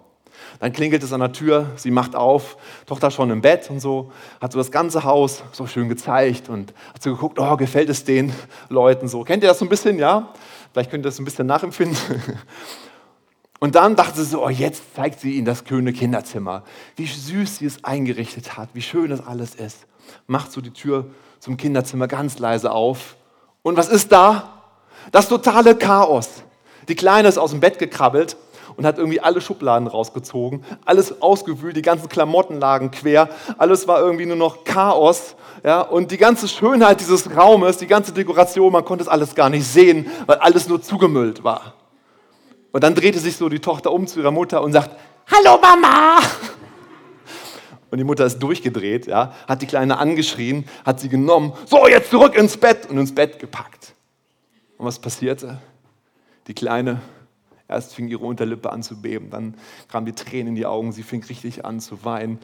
Dann 0.59 0.73
klingelt 0.73 1.03
es 1.03 1.13
an 1.13 1.19
der 1.19 1.31
Tür, 1.31 1.67
sie 1.75 1.91
macht 1.91 2.15
auf, 2.15 2.57
Tochter 2.85 3.11
schon 3.11 3.29
im 3.29 3.41
Bett 3.41 3.69
und 3.69 3.79
so, 3.79 4.11
hat 4.41 4.51
so 4.51 4.57
das 4.57 4.71
ganze 4.71 5.03
Haus 5.03 5.43
so 5.51 5.67
schön 5.67 5.89
gezeigt 5.89 6.49
und 6.49 6.73
hat 6.93 7.03
so 7.03 7.11
geguckt, 7.11 7.39
oh, 7.39 7.57
gefällt 7.57 7.89
es 7.89 8.03
den 8.03 8.33
Leuten 8.69 9.07
so. 9.07 9.23
Kennt 9.23 9.43
ihr 9.43 9.49
das 9.49 9.59
so 9.59 9.65
ein 9.65 9.69
bisschen, 9.69 9.99
ja? 9.99 10.29
Vielleicht 10.71 10.91
könnt 10.91 11.05
ihr 11.05 11.09
das 11.09 11.19
ein 11.19 11.25
bisschen 11.25 11.47
nachempfinden. 11.47 11.97
Und 13.59 13.73
dann 13.73 13.95
dachte 13.95 14.19
sie 14.19 14.25
so, 14.25 14.45
oh, 14.45 14.49
jetzt 14.49 14.95
zeigt 14.95 15.19
sie 15.19 15.33
ihnen 15.33 15.45
das 15.45 15.63
schöne 15.67 15.91
Kinderzimmer, 15.91 16.63
wie 16.95 17.07
süß 17.07 17.57
sie 17.57 17.65
es 17.65 17.83
eingerichtet 17.83 18.55
hat, 18.55 18.69
wie 18.73 18.83
schön 18.83 19.09
das 19.09 19.25
alles 19.25 19.55
ist. 19.55 19.87
Macht 20.27 20.51
so 20.51 20.61
die 20.61 20.71
Tür 20.71 21.07
zum 21.39 21.57
Kinderzimmer 21.57 22.07
ganz 22.07 22.37
leise 22.37 22.71
auf. 22.71 23.15
Und 23.63 23.75
was 23.75 23.89
ist 23.89 24.11
da? 24.11 24.53
Das 25.11 25.27
totale 25.27 25.75
Chaos. 25.75 26.43
Die 26.87 26.95
Kleine 26.95 27.27
ist 27.27 27.37
aus 27.37 27.51
dem 27.51 27.59
Bett 27.59 27.79
gekrabbelt 27.79 28.37
und 28.77 28.85
hat 28.85 28.99
irgendwie 28.99 29.19
alle 29.19 29.41
Schubladen 29.41 29.87
rausgezogen, 29.87 30.63
alles 30.85 31.21
ausgewühlt, 31.21 31.75
die 31.75 31.81
ganzen 31.81 32.07
Klamotten 32.07 32.59
lagen 32.59 32.91
quer, 32.91 33.27
alles 33.57 33.87
war 33.87 33.99
irgendwie 33.99 34.27
nur 34.27 34.37
noch 34.37 34.63
Chaos. 34.63 35.35
Ja, 35.63 35.81
und 35.81 36.11
die 36.11 36.17
ganze 36.17 36.47
Schönheit 36.47 37.01
dieses 37.01 37.35
Raumes, 37.35 37.77
die 37.77 37.87
ganze 37.87 38.13
Dekoration, 38.13 38.71
man 38.71 38.85
konnte 38.85 39.03
es 39.03 39.07
alles 39.07 39.33
gar 39.33 39.49
nicht 39.49 39.65
sehen, 39.65 40.05
weil 40.27 40.37
alles 40.37 40.69
nur 40.69 40.81
zugemüllt 40.81 41.43
war. 41.43 41.73
Und 42.71 42.83
dann 42.83 42.93
drehte 42.93 43.17
sich 43.17 43.35
so 43.35 43.49
die 43.49 43.59
Tochter 43.59 43.91
um 43.91 44.05
zu 44.05 44.19
ihrer 44.19 44.31
Mutter 44.31 44.61
und 44.61 44.71
sagt, 44.71 44.91
Hallo 45.31 45.59
Mama! 45.59 46.19
Und 47.89 47.97
die 47.97 48.03
Mutter 48.03 48.25
ist 48.25 48.39
durchgedreht, 48.39 49.07
ja, 49.07 49.33
hat 49.47 49.61
die 49.61 49.65
Kleine 49.65 49.97
angeschrien, 49.97 50.65
hat 50.85 50.99
sie 50.99 51.09
genommen, 51.09 51.53
so 51.65 51.87
jetzt 51.87 52.11
zurück 52.11 52.35
ins 52.35 52.57
Bett 52.57 52.87
und 52.89 52.97
ins 52.97 53.15
Bett 53.15 53.39
gepackt. 53.39 53.93
Und 54.77 54.85
was 54.85 54.99
passierte? 54.99 55.57
Die 56.47 56.53
Kleine 56.53 57.01
Erst 57.67 57.95
fing 57.95 58.07
ihre 58.07 58.25
Unterlippe 58.25 58.71
an 58.71 58.81
zu 58.81 59.01
beben, 59.01 59.29
dann 59.29 59.55
kamen 59.89 60.05
die 60.05 60.13
Tränen 60.13 60.49
in 60.49 60.55
die 60.55 60.65
Augen, 60.65 60.91
sie 60.91 61.03
fing 61.03 61.23
richtig 61.23 61.65
an 61.65 61.79
zu 61.79 62.05
weinen. 62.05 62.39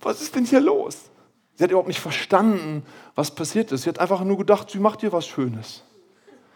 Was 0.00 0.22
ist 0.22 0.34
denn 0.36 0.44
hier 0.44 0.60
los? 0.60 1.10
Sie 1.56 1.64
hat 1.64 1.70
überhaupt 1.70 1.88
nicht 1.88 2.00
verstanden, 2.00 2.84
was 3.14 3.34
passiert 3.34 3.72
ist. 3.72 3.82
Sie 3.82 3.88
hat 3.88 3.98
einfach 3.98 4.22
nur 4.22 4.38
gedacht, 4.38 4.70
sie 4.70 4.78
macht 4.78 5.02
dir 5.02 5.12
was 5.12 5.26
Schönes. 5.26 5.82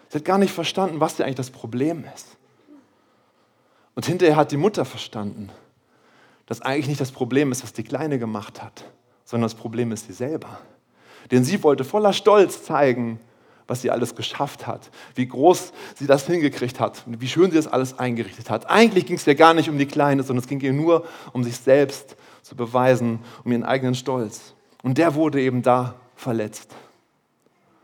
Sie 0.09 0.19
hat 0.19 0.25
gar 0.25 0.39
nicht 0.39 0.53
verstanden, 0.53 1.01
was 1.01 1.17
dir 1.17 1.25
eigentlich 1.25 1.37
das 1.37 1.51
Problem 1.51 2.05
ist. 2.15 2.37
Und 3.95 4.07
hinterher 4.07 4.37
hat 4.37 4.53
die 4.53 4.57
Mutter 4.57 4.85
verstanden, 4.85 5.51
dass 6.47 6.63
eigentlich 6.63 6.89
nicht 6.89 7.01
das 7.01 7.13
Problem 7.13 7.53
ist, 7.53 7.63
was 7.63 7.73
die 7.73 7.85
Kleine 7.85 8.19
gemacht 8.19 8.63
hat, 8.63 8.85
sondern 9.25 9.47
das 9.47 9.55
Problem 9.55 9.93
ist 9.93 10.07
sie 10.07 10.13
selber. 10.13 10.59
Denn 11.31 11.45
sie 11.45 11.63
wollte 11.63 11.85
voller 11.85 12.13
Stolz 12.13 12.65
zeigen, 12.65 13.19
was 13.67 13.83
sie 13.83 13.91
alles 13.91 14.15
geschafft 14.15 14.67
hat, 14.67 14.91
wie 15.15 15.27
groß 15.27 15.73
sie 15.95 16.07
das 16.07 16.27
hingekriegt 16.27 16.81
hat, 16.81 17.03
wie 17.07 17.29
schön 17.29 17.51
sie 17.51 17.57
das 17.57 17.67
alles 17.67 17.99
eingerichtet 17.99 18.51
hat. 18.51 18.69
Eigentlich 18.69 19.07
ging 19.07 19.17
es 19.17 19.27
ihr 19.27 19.35
gar 19.35 19.55
nicht 19.55 19.69
um 19.69 19.79
die 19.79 19.87
Kleine, 19.87 20.23
sondern 20.23 20.43
es 20.43 20.49
ging 20.49 20.61
ihr 20.61 20.73
nur 20.73 21.07
um 21.33 21.45
sich 21.45 21.57
selbst 21.57 22.17
zu 22.43 22.57
beweisen, 22.57 23.21
um 23.45 23.53
ihren 23.53 23.65
eigenen 23.65 23.95
Stolz. 23.95 24.55
Und 24.83 24.99
der 24.99 25.15
wurde 25.15 25.41
eben 25.41 25.63
da 25.63 25.95
verletzt. 26.15 26.71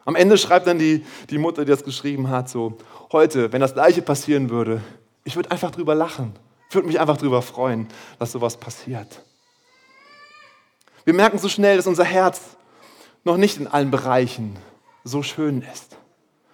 Am 0.04 0.16
Ende 0.16 0.36
schreibt 0.38 0.66
dann 0.66 0.78
die, 0.78 1.04
die 1.30 1.38
Mutter, 1.38 1.64
die 1.64 1.70
das 1.70 1.84
geschrieben 1.84 2.28
hat, 2.28 2.48
so, 2.48 2.76
heute, 3.12 3.52
wenn 3.52 3.60
das 3.60 3.74
gleiche 3.74 4.02
passieren 4.02 4.50
würde, 4.50 4.82
ich 5.24 5.36
würde 5.36 5.50
einfach 5.50 5.70
drüber 5.70 5.94
lachen. 5.94 6.32
Ich 6.68 6.74
würde 6.74 6.88
mich 6.88 7.00
einfach 7.00 7.16
drüber 7.16 7.42
freuen, 7.42 7.88
dass 8.18 8.32
sowas 8.32 8.56
passiert. 8.56 9.22
Wir 11.04 11.14
merken 11.14 11.38
so 11.38 11.48
schnell, 11.48 11.76
dass 11.76 11.86
unser 11.86 12.04
Herz 12.04 12.56
noch 13.24 13.36
nicht 13.36 13.58
in 13.58 13.66
allen 13.66 13.90
Bereichen 13.90 14.56
so 15.04 15.22
schön 15.22 15.62
ist. 15.62 15.96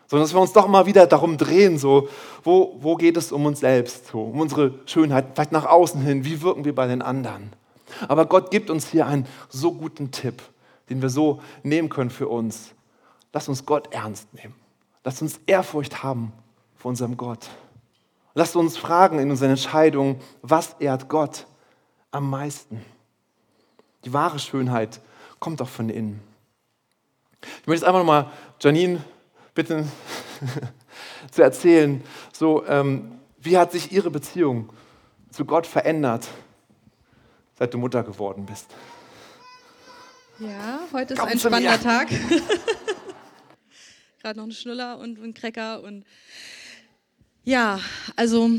Sondern 0.06 0.24
dass 0.24 0.34
wir 0.34 0.40
uns 0.40 0.52
doch 0.52 0.68
mal 0.68 0.86
wieder 0.86 1.06
darum 1.06 1.36
drehen, 1.36 1.78
so, 1.78 2.08
wo, 2.44 2.76
wo 2.80 2.94
geht 2.94 3.16
es 3.16 3.32
um 3.32 3.44
uns 3.46 3.60
selbst, 3.60 4.06
so, 4.06 4.22
um 4.22 4.40
unsere 4.40 4.74
Schönheit, 4.86 5.26
vielleicht 5.34 5.52
nach 5.52 5.66
außen 5.66 6.00
hin, 6.00 6.24
wie 6.24 6.42
wirken 6.42 6.64
wir 6.64 6.74
bei 6.74 6.86
den 6.86 7.02
anderen. 7.02 7.52
Aber 8.08 8.26
Gott 8.26 8.50
gibt 8.50 8.70
uns 8.70 8.88
hier 8.88 9.06
einen 9.06 9.26
so 9.48 9.72
guten 9.72 10.10
Tipp, 10.10 10.42
den 10.90 11.02
wir 11.02 11.08
so 11.08 11.40
nehmen 11.62 11.88
können 11.88 12.10
für 12.10 12.28
uns. 12.28 12.72
Lass 13.32 13.48
uns 13.48 13.66
Gott 13.66 13.92
ernst 13.92 14.32
nehmen. 14.34 14.54
Lass 15.02 15.22
uns 15.22 15.40
Ehrfurcht 15.46 16.02
haben 16.02 16.32
vor 16.76 16.90
unserem 16.90 17.16
Gott. 17.16 17.48
Lass 18.34 18.54
uns 18.54 18.76
fragen 18.76 19.18
in 19.18 19.30
unseren 19.30 19.50
Entscheidungen, 19.50 20.20
was 20.42 20.76
ehrt 20.78 21.08
Gott 21.08 21.46
am 22.10 22.28
meisten. 22.28 22.84
Die 24.04 24.12
wahre 24.12 24.38
Schönheit 24.38 25.00
kommt 25.40 25.60
doch 25.60 25.68
von 25.68 25.88
innen. 25.88 26.20
Ich 27.42 27.66
möchte 27.66 27.80
jetzt 27.80 27.84
einfach 27.84 28.00
nochmal 28.00 28.30
Janine 28.60 29.02
bitten, 29.54 29.90
zu 31.30 31.42
erzählen, 31.42 32.02
so, 32.32 32.66
ähm, 32.66 33.18
wie 33.38 33.56
hat 33.56 33.72
sich 33.72 33.92
ihre 33.92 34.10
Beziehung 34.10 34.70
zu 35.30 35.44
Gott 35.44 35.66
verändert, 35.66 36.28
seit 37.58 37.74
du 37.74 37.78
Mutter 37.78 38.02
geworden 38.02 38.46
bist? 38.46 38.68
Ja, 40.38 40.80
heute 40.92 41.14
ist 41.14 41.20
Komm 41.20 41.30
ein 41.30 41.38
spannender 41.38 41.80
Tag. 41.80 42.08
Gerade 44.22 44.38
noch 44.38 44.46
ein 44.46 44.52
Schnuller 44.52 44.98
und 44.98 45.22
ein 45.22 45.32
Cracker 45.32 45.82
und 45.82 46.04
ja, 47.44 47.80
also 48.16 48.50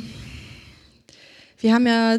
wir 1.60 1.74
haben 1.74 1.86
ja 1.86 2.18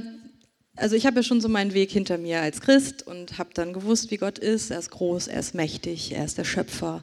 also 0.79 0.97
ich 0.97 1.07
habe 1.07 1.17
ja 1.17 1.23
schon 1.23 1.41
so 1.41 1.49
meinen 1.49 1.75
Weg 1.75 1.91
hinter 1.91 2.19
mir 2.19 2.41
als 2.41 2.61
Christ 2.61 3.07
und 3.07 3.39
habe 3.39 3.51
dann 3.55 3.73
gewusst, 3.73 4.11
wie 4.11 4.17
Gott 4.17 4.39
ist. 4.39 4.71
Er 4.71 4.79
ist 4.79 4.91
groß, 4.91 5.29
er 5.29 5.41
ist 5.41 5.55
mächtig, 5.55 6.13
er 6.13 6.25
ist 6.25 6.39
der 6.39 6.45
Schöpfer. 6.45 7.03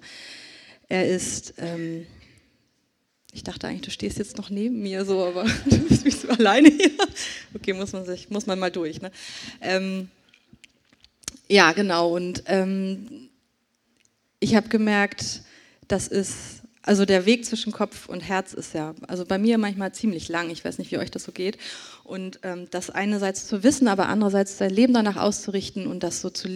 Er 0.87 1.07
ist, 1.07 1.55
ähm, 1.57 2.05
ich 3.33 3.43
dachte 3.43 3.67
eigentlich, 3.67 3.81
du 3.81 3.91
stehst 3.91 4.17
jetzt 4.17 4.37
noch 4.37 4.49
neben 4.49 4.81
mir 4.81 5.05
so, 5.05 5.25
aber 5.25 5.43
du 5.65 5.77
bist 5.79 6.05
mich 6.05 6.15
so 6.15 6.29
alleine 6.29 6.69
hier. 6.69 6.91
Okay, 7.53 7.73
muss 7.73 7.93
man 7.93 8.05
sich, 8.05 8.29
muss 8.29 8.45
man 8.45 8.59
mal 8.59 8.71
durch. 8.71 9.01
Ne? 9.01 9.11
Ähm, 9.61 10.09
ja, 11.47 11.73
genau. 11.73 12.15
Und 12.15 12.43
ähm, 12.47 13.29
ich 14.39 14.55
habe 14.55 14.69
gemerkt, 14.69 15.41
das 15.87 16.07
ist 16.07 16.61
also 16.85 17.03
der 17.03 17.25
Weg 17.25 17.45
zwischen 17.45 17.71
Kopf 17.71 18.07
und 18.07 18.21
Herz 18.21 18.53
ist 18.53 18.75
ja, 18.75 18.93
also 19.07 19.25
bei 19.25 19.39
mir 19.39 19.57
manchmal 19.57 19.91
ziemlich 19.91 20.29
lang. 20.29 20.51
Ich 20.51 20.63
weiß 20.63 20.77
nicht, 20.77 20.91
wie 20.91 20.99
euch 20.99 21.09
das 21.09 21.23
so 21.23 21.31
geht. 21.31 21.57
Und 22.03 22.39
ähm, 22.43 22.67
das 22.69 22.91
einerseits 22.91 23.47
zu 23.47 23.63
wissen, 23.63 23.87
aber 23.87 24.07
andererseits 24.07 24.59
sein 24.59 24.69
Leben 24.69 24.93
danach 24.93 25.15
auszurichten 25.17 25.87
und 25.87 26.03
das 26.03 26.21
so 26.21 26.29
zu, 26.29 26.47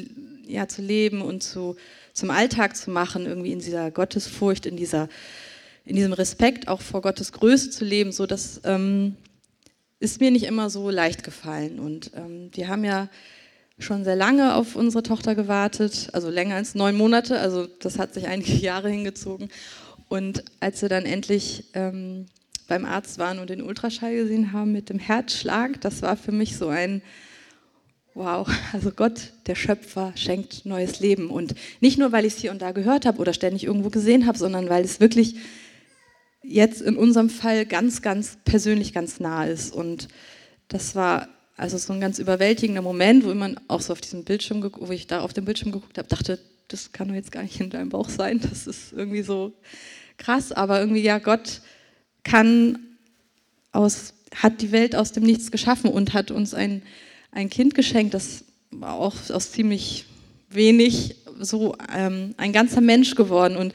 ja, 0.46 0.68
zu 0.68 0.84
leben 0.84 1.24
und 1.24 1.42
zu, 1.42 1.78
zum 2.14 2.30
Alltag 2.30 2.78
zu 2.78 2.92
machen, 2.92 3.26
irgendwie 3.26 3.52
in 3.52 3.60
dieser 3.60 3.90
Gottesfurcht, 3.90 4.68
in, 4.68 4.78
dieser, 4.78 5.10
in 5.84 5.96
diesem 5.96 6.14
Respekt 6.14 6.68
auch 6.68 6.82
vor 6.82 7.02
Gottes 7.02 7.32
Größe 7.32 7.72
zu 7.72 7.84
leben, 7.84 8.12
so 8.12 8.28
das 8.28 8.62
ähm, 8.66 9.16
ist 10.00 10.20
mir 10.20 10.30
nicht 10.30 10.46
immer 10.46 10.70
so 10.70 10.92
leicht 10.92 11.24
gefallen. 11.24 11.80
Und 11.80 12.12
ähm, 12.16 12.52
wir 12.54 12.68
haben 12.68 12.84
ja 12.84 13.10
schon 13.80 14.04
sehr 14.04 14.16
lange 14.16 14.54
auf 14.54 14.76
unsere 14.76 15.02
Tochter 15.02 15.34
gewartet, 15.34 16.10
also 16.14 16.30
länger 16.30 16.56
als 16.56 16.76
neun 16.76 16.96
Monate, 16.96 17.40
also 17.40 17.66
das 17.66 17.98
hat 17.98 18.14
sich 18.14 18.28
einige 18.28 18.54
Jahre 18.58 18.90
hingezogen. 18.90 19.50
Und 20.10 20.44
als 20.60 20.82
wir 20.82 20.90
dann 20.90 21.06
endlich 21.06 21.66
ähm, 21.74 22.26
beim 22.68 22.84
Arzt 22.84 23.20
waren 23.20 23.40
und 23.40 23.50
den 23.50 23.62
Ultraschall 23.62 24.16
gesehen 24.16 24.52
haben 24.52 24.72
mit 24.72 24.90
dem 24.90 25.00
Herzschlag, 25.00 25.80
das 25.82 26.02
war 26.02 26.18
für 26.18 26.32
mich 26.32 26.58
so 26.58 26.68
ein 26.68 27.02
Wow, 28.16 28.50
also 28.74 28.92
Gott, 28.92 29.32
der 29.46 29.56
Schöpfer, 29.56 30.12
schenkt 30.16 30.66
neues 30.66 31.00
Leben. 31.00 31.30
Und 31.30 31.56
nicht 31.80 31.98
nur, 31.98 32.12
weil 32.12 32.26
ich 32.26 32.34
es 32.34 32.40
hier 32.40 32.52
und 32.52 32.62
da 32.62 32.72
gehört 32.72 33.06
habe 33.06 33.20
oder 33.20 33.34
ständig 33.34 33.64
irgendwo 33.64 33.90
gesehen 33.90 34.26
habe, 34.26 34.38
sondern 34.38 34.68
weil 34.68 34.84
es 34.84 35.00
wirklich 35.00 35.36
jetzt 36.44 36.82
in 36.82 36.98
unserem 36.98 37.30
Fall 37.30 37.66
ganz, 37.66 38.02
ganz 38.02 38.38
persönlich 38.44 38.94
ganz 38.94 39.20
nah 39.20 39.46
ist. 39.46 39.74
Und 39.74 40.08
das 40.68 40.96
war 40.96 41.30
also 41.56 41.78
so 41.78 41.94
ein 41.94 42.02
ganz 42.02 42.20
überwältigender 42.20 42.82
Moment, 42.82 43.26
wo 43.26 43.34
man 43.34 43.60
auch 43.68 43.82
so 43.82 43.94
auf 43.94 44.02
diesem 44.02 44.24
Bildschirm, 44.24 44.70
wo 44.80 44.92
ich 44.92 45.08
da 45.08 45.22
auf 45.22 45.34
dem 45.34 45.46
Bildschirm 45.46 45.72
geguckt 45.72 45.98
habe, 45.98 46.08
dachte, 46.08 46.40
das 46.70 46.92
kann 46.92 47.10
doch 47.10 47.16
jetzt 47.16 47.32
gar 47.32 47.44
nicht 47.44 47.60
in 47.60 47.70
deinem 47.70 47.90
Bauch 47.90 48.10
sein. 48.10 48.40
Das 48.40 48.68
ist 48.68 48.94
irgendwie 48.94 49.24
so 49.24 49.54
krass, 50.18 50.52
aber 50.52 50.80
irgendwie 50.80 51.02
ja, 51.02 51.18
Gott 51.18 51.62
kann 52.24 52.80
aus, 53.72 54.14
hat 54.36 54.62
die 54.62 54.72
Welt 54.72 54.96
aus 54.96 55.12
dem 55.12 55.24
Nichts 55.24 55.52
geschaffen 55.52 55.90
und 55.90 56.14
hat 56.14 56.32
uns 56.32 56.54
ein, 56.54 56.84
ein 57.32 57.50
Kind 57.50 57.76
geschenkt, 57.76 58.14
das 58.14 58.46
war 58.72 58.94
auch 58.94 59.16
aus 59.30 59.52
ziemlich 59.52 60.06
wenig 60.50 61.16
so 61.40 61.76
ähm, 61.94 62.34
ein 62.38 62.54
ganzer 62.54 62.82
Mensch 62.82 63.16
geworden 63.16 63.56
und 63.56 63.74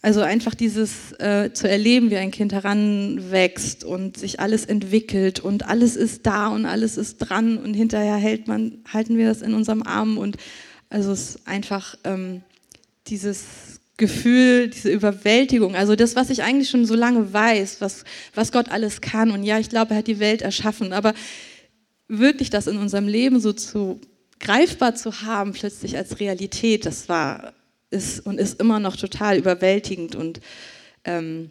also 0.00 0.20
einfach 0.20 0.54
dieses 0.54 1.12
äh, 1.18 1.52
zu 1.52 1.68
erleben, 1.68 2.10
wie 2.10 2.16
ein 2.16 2.30
Kind 2.30 2.52
heranwächst 2.52 3.82
und 3.82 4.16
sich 4.16 4.38
alles 4.38 4.64
entwickelt 4.64 5.40
und 5.40 5.68
alles 5.68 5.96
ist 5.96 6.24
da 6.26 6.48
und 6.48 6.66
alles 6.66 6.96
ist 6.96 7.18
dran 7.18 7.58
und 7.58 7.74
hinterher 7.74 8.16
hält 8.16 8.46
man, 8.46 8.78
halten 8.92 9.16
wir 9.16 9.28
das 9.28 9.42
in 9.42 9.54
unserem 9.54 9.82
Arm 9.82 10.16
und 10.18 10.36
also 10.90 11.12
es 11.12 11.30
ist 11.30 11.46
einfach 11.46 11.96
ähm, 12.04 12.42
dieses 13.06 13.80
Gefühl, 13.96 14.68
diese 14.68 14.90
Überwältigung, 14.90 15.74
also 15.74 15.96
das, 15.96 16.14
was 16.14 16.30
ich 16.30 16.42
eigentlich 16.42 16.70
schon 16.70 16.86
so 16.86 16.94
lange 16.94 17.32
weiß, 17.32 17.80
was, 17.80 18.04
was 18.34 18.52
Gott 18.52 18.68
alles 18.70 19.00
kann 19.00 19.30
und 19.30 19.42
ja, 19.42 19.58
ich 19.58 19.68
glaube, 19.68 19.92
er 19.92 19.98
hat 19.98 20.06
die 20.06 20.20
Welt 20.20 20.42
erschaffen, 20.42 20.92
aber 20.92 21.14
wirklich 22.06 22.50
das 22.50 22.66
in 22.66 22.78
unserem 22.78 23.08
Leben 23.08 23.40
so 23.40 23.52
zu 23.52 24.00
greifbar 24.40 24.94
zu 24.94 25.22
haben, 25.22 25.52
plötzlich 25.52 25.96
als 25.96 26.20
Realität, 26.20 26.86
das 26.86 27.08
war 27.08 27.52
ist 27.90 28.20
und 28.20 28.38
ist 28.38 28.60
immer 28.60 28.80
noch 28.80 28.96
total 28.96 29.38
überwältigend 29.38 30.14
und 30.14 30.40
ähm, 31.04 31.50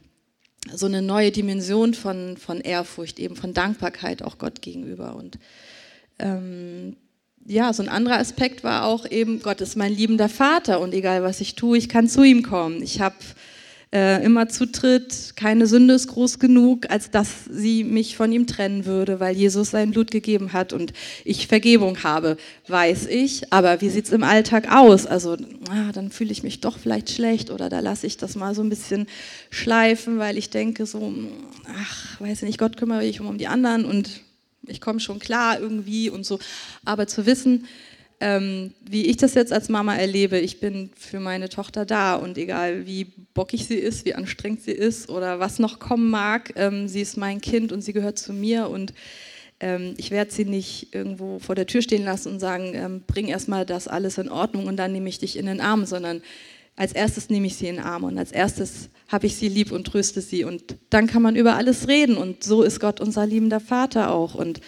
so 0.74 0.86
eine 0.86 1.02
neue 1.02 1.32
Dimension 1.32 1.94
von, 1.94 2.38
von 2.38 2.62
Ehrfurcht, 2.62 3.20
eben 3.20 3.36
von 3.36 3.54
Dankbarkeit 3.54 4.22
auch 4.22 4.38
Gott 4.38 4.62
gegenüber. 4.62 5.16
Und 5.16 5.40
ähm, 6.20 6.98
ja, 7.48 7.72
so 7.72 7.82
ein 7.82 7.90
anderer 7.90 8.20
Aspekt 8.20 8.64
war 8.64 8.84
auch 8.84 9.10
eben, 9.10 9.42
Gott 9.42 9.62
ist 9.62 9.78
mein 9.78 9.94
liebender 9.94 10.28
Vater 10.28 10.82
und 10.82 10.94
egal 10.94 11.24
was 11.24 11.40
ich 11.40 11.56
tue, 11.56 11.78
ich 11.78 11.88
kann 11.88 12.10
zu 12.10 12.24
ihm 12.24 12.44
kommen. 12.44 12.84
Ich 12.84 13.00
habe 13.00 13.16
äh, 13.94 14.22
immer 14.26 14.50
Zutritt, 14.50 15.34
keine 15.38 15.66
Sünde 15.66 15.94
ist 15.94 16.10
groß 16.10 16.40
genug, 16.40 16.92
als 16.92 17.10
dass 17.10 17.46
sie 17.50 17.86
mich 17.86 18.18
von 18.18 18.34
ihm 18.34 18.48
trennen 18.48 18.86
würde, 18.86 19.22
weil 19.22 19.34
Jesus 19.34 19.72
sein 19.72 19.92
Blut 19.92 20.12
gegeben 20.12 20.52
hat 20.52 20.74
und 20.74 20.92
ich 21.24 21.48
Vergebung 21.48 22.04
habe, 22.04 22.36
weiß 22.68 23.08
ich. 23.08 23.54
Aber 23.54 23.80
wie 23.80 23.90
sieht 23.90 24.06
es 24.06 24.12
im 24.12 24.24
Alltag 24.24 24.70
aus? 24.70 25.06
Also 25.06 25.38
ah, 25.70 25.94
dann 25.94 26.12
fühle 26.12 26.34
ich 26.34 26.44
mich 26.44 26.60
doch 26.60 26.78
vielleicht 26.78 27.12
schlecht 27.12 27.50
oder 27.50 27.70
da 27.70 27.80
lasse 27.80 28.08
ich 28.08 28.18
das 28.18 28.36
mal 28.36 28.56
so 28.56 28.62
ein 28.62 28.70
bisschen 28.70 29.08
schleifen, 29.52 30.20
weil 30.20 30.38
ich 30.38 30.50
denke 30.50 30.86
so, 30.86 31.14
ach, 31.66 32.20
weiß 32.20 32.42
nicht, 32.42 32.58
Gott 32.58 32.76
kümmere 32.76 33.06
ich 33.06 33.22
um 33.22 33.38
die 33.38 33.48
anderen 33.48 33.86
und 33.86 34.27
ich 34.68 34.82
komme 34.82 35.00
schon 35.00 35.20
klar 35.20 35.60
irgendwie 35.60 36.10
und 36.10 36.26
so. 36.26 36.40
Aber 36.86 37.08
zu 37.08 37.26
wissen, 37.26 37.68
ähm, 38.20 38.74
wie 38.82 39.06
ich 39.06 39.18
das 39.18 39.36
jetzt 39.36 39.54
als 39.54 39.70
Mama 39.70 39.96
erlebe, 39.96 40.40
ich 40.40 40.60
bin 40.60 40.90
für 40.98 41.20
meine 41.20 41.50
Tochter 41.50 41.86
da 41.86 42.16
und 42.16 42.38
egal 42.38 42.88
wie 42.88 43.06
bockig 43.34 43.68
sie 43.68 43.76
ist, 43.76 44.06
wie 44.06 44.16
anstrengend 44.16 44.64
sie 44.64 44.72
ist 44.72 45.10
oder 45.10 45.40
was 45.40 45.60
noch 45.60 45.80
kommen 45.80 46.10
mag, 46.10 46.54
ähm, 46.56 46.88
sie 46.88 47.02
ist 47.02 47.18
mein 47.18 47.42
Kind 47.42 47.72
und 47.72 47.82
sie 47.82 47.94
gehört 47.94 48.18
zu 48.18 48.34
mir 48.34 48.70
und 48.70 48.94
ähm, 49.60 49.94
ich 49.98 50.10
werde 50.10 50.32
sie 50.32 50.46
nicht 50.46 50.96
irgendwo 50.96 51.38
vor 51.40 51.54
der 51.54 51.68
Tür 51.68 51.82
stehen 51.84 52.04
lassen 52.04 52.34
und 52.34 52.40
sagen, 52.40 52.74
ähm, 52.74 53.04
bring 53.06 53.28
erstmal 53.28 53.66
das 53.66 53.88
alles 53.88 54.18
in 54.18 54.30
Ordnung 54.30 54.66
und 54.66 54.78
dann 54.78 54.92
nehme 54.92 55.10
ich 55.10 55.20
dich 55.20 55.38
in 55.38 55.46
den 55.46 55.62
Arm, 55.62 55.86
sondern 55.86 56.22
als 56.78 56.94
erstes 56.94 57.30
nehme 57.30 57.48
ich 57.48 57.58
sie 57.58 57.68
in 57.68 57.76
den 57.76 57.84
Arm 57.84 58.06
und 58.06 58.18
als 58.18 58.32
erstes 58.32 58.90
habe 59.10 59.26
ich 59.26 59.36
sie 59.36 59.50
lieb 59.50 59.72
und 59.72 59.86
tröste 59.86 60.22
sie. 60.22 60.44
Und 60.44 60.78
dann 60.90 61.08
kann 61.08 61.22
man 61.22 61.36
über 61.36 61.56
alles 61.56 61.88
reden. 61.88 62.18
Und 62.18 62.44
so 62.44 62.62
ist 62.62 62.80
Gott 62.80 63.02
unser 63.02 63.26
liebender 63.26 63.60
Vater 63.60 64.12
auch. 64.12 64.36
Und 64.36 64.62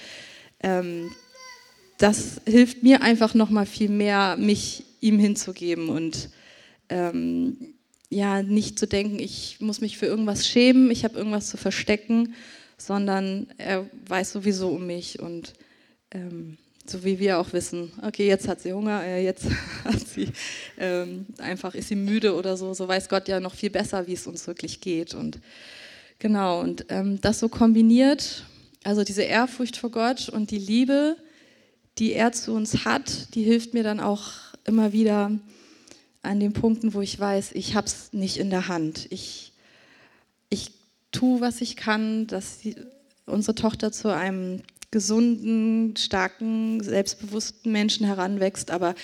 ähm, 0.62 1.12
das 2.00 2.42
hilft 2.46 2.84
mir 2.84 3.04
einfach 3.04 3.36
noch 3.36 3.50
mal 3.50 3.66
viel 3.66 3.90
mehr, 3.90 4.38
mich 4.38 4.86
ihm 5.02 5.20
hinzugeben 5.20 5.90
und 5.90 6.30
ähm, 6.90 7.76
ja, 8.10 8.42
nicht 8.42 8.80
zu 8.80 8.88
denken, 8.88 9.20
ich 9.20 9.58
muss 9.60 9.82
mich 9.82 9.98
für 9.98 10.08
irgendwas 10.08 10.48
schämen, 10.48 10.90
ich 10.90 11.04
habe 11.04 11.18
irgendwas 11.18 11.48
zu 11.48 11.58
verstecken, 11.58 12.34
sondern 12.78 13.48
er 13.58 13.88
weiß 14.08 14.32
sowieso 14.32 14.70
um 14.70 14.88
mich. 14.88 15.20
Und 15.20 15.54
ähm, 16.12 16.58
so 16.90 17.04
wie 17.04 17.20
wir 17.20 17.40
auch 17.40 17.54
wissen, 17.54 17.92
okay, 18.02 18.28
jetzt 18.28 18.48
hat 18.48 18.62
sie 18.62 18.74
Hunger, 18.74 19.04
äh, 19.04 19.24
jetzt 19.24 19.46
hat 19.84 20.08
sie 20.08 20.30
ähm, 20.78 21.26
einfach 21.38 21.76
ist 21.76 21.90
sie 21.90 21.96
müde 21.96 22.36
oder 22.36 22.58
so, 22.58 22.74
so 22.74 22.88
weiß 22.88 23.10
Gott 23.10 23.28
ja 23.28 23.40
noch 23.40 23.54
viel 23.54 23.70
besser, 23.70 24.08
wie 24.08 24.14
es 24.14 24.28
uns 24.28 24.48
wirklich 24.48 24.82
geht 24.82 25.14
und 25.14 25.40
genau 26.20 26.62
und 26.62 26.86
ähm, 26.90 27.20
das 27.22 27.40
so 27.40 27.50
kombiniert, 27.50 28.46
also 28.84 29.04
diese 29.04 29.24
Ehrfurcht 29.24 29.78
vor 29.78 29.92
Gott 29.92 30.30
und 30.30 30.52
die 30.52 30.58
Liebe, 30.58 31.18
die 31.98 32.14
er 32.14 32.32
zu 32.32 32.54
uns 32.54 32.86
hat, 32.86 33.34
die 33.36 33.44
hilft 33.44 33.74
mir 33.74 33.84
dann 33.84 34.00
auch 34.00 34.32
immer 34.66 34.94
wieder 34.94 35.32
an 36.22 36.40
den 36.40 36.54
Punkten, 36.54 36.94
wo 36.94 37.02
ich 37.02 37.20
weiß, 37.20 37.52
ich 37.54 37.76
habe 37.76 37.88
es 37.88 38.14
nicht 38.14 38.38
in 38.38 38.50
der 38.50 38.68
Hand. 38.68 39.08
Ich, 39.10 39.54
ich 40.50 40.72
tue, 41.12 41.42
was 41.42 41.62
ich 41.62 41.76
kann, 41.76 42.28
dass 42.28 42.60
die, 42.60 42.76
unsere 43.26 43.56
Tochter 43.56 43.92
zu 43.92 44.14
einem 44.14 44.62
gesunden, 44.92 45.96
starken, 45.96 46.82
selbstbewussten 46.82 47.72
Menschen 47.72 48.06
heranwächst, 48.06 48.72
aber 48.72 48.96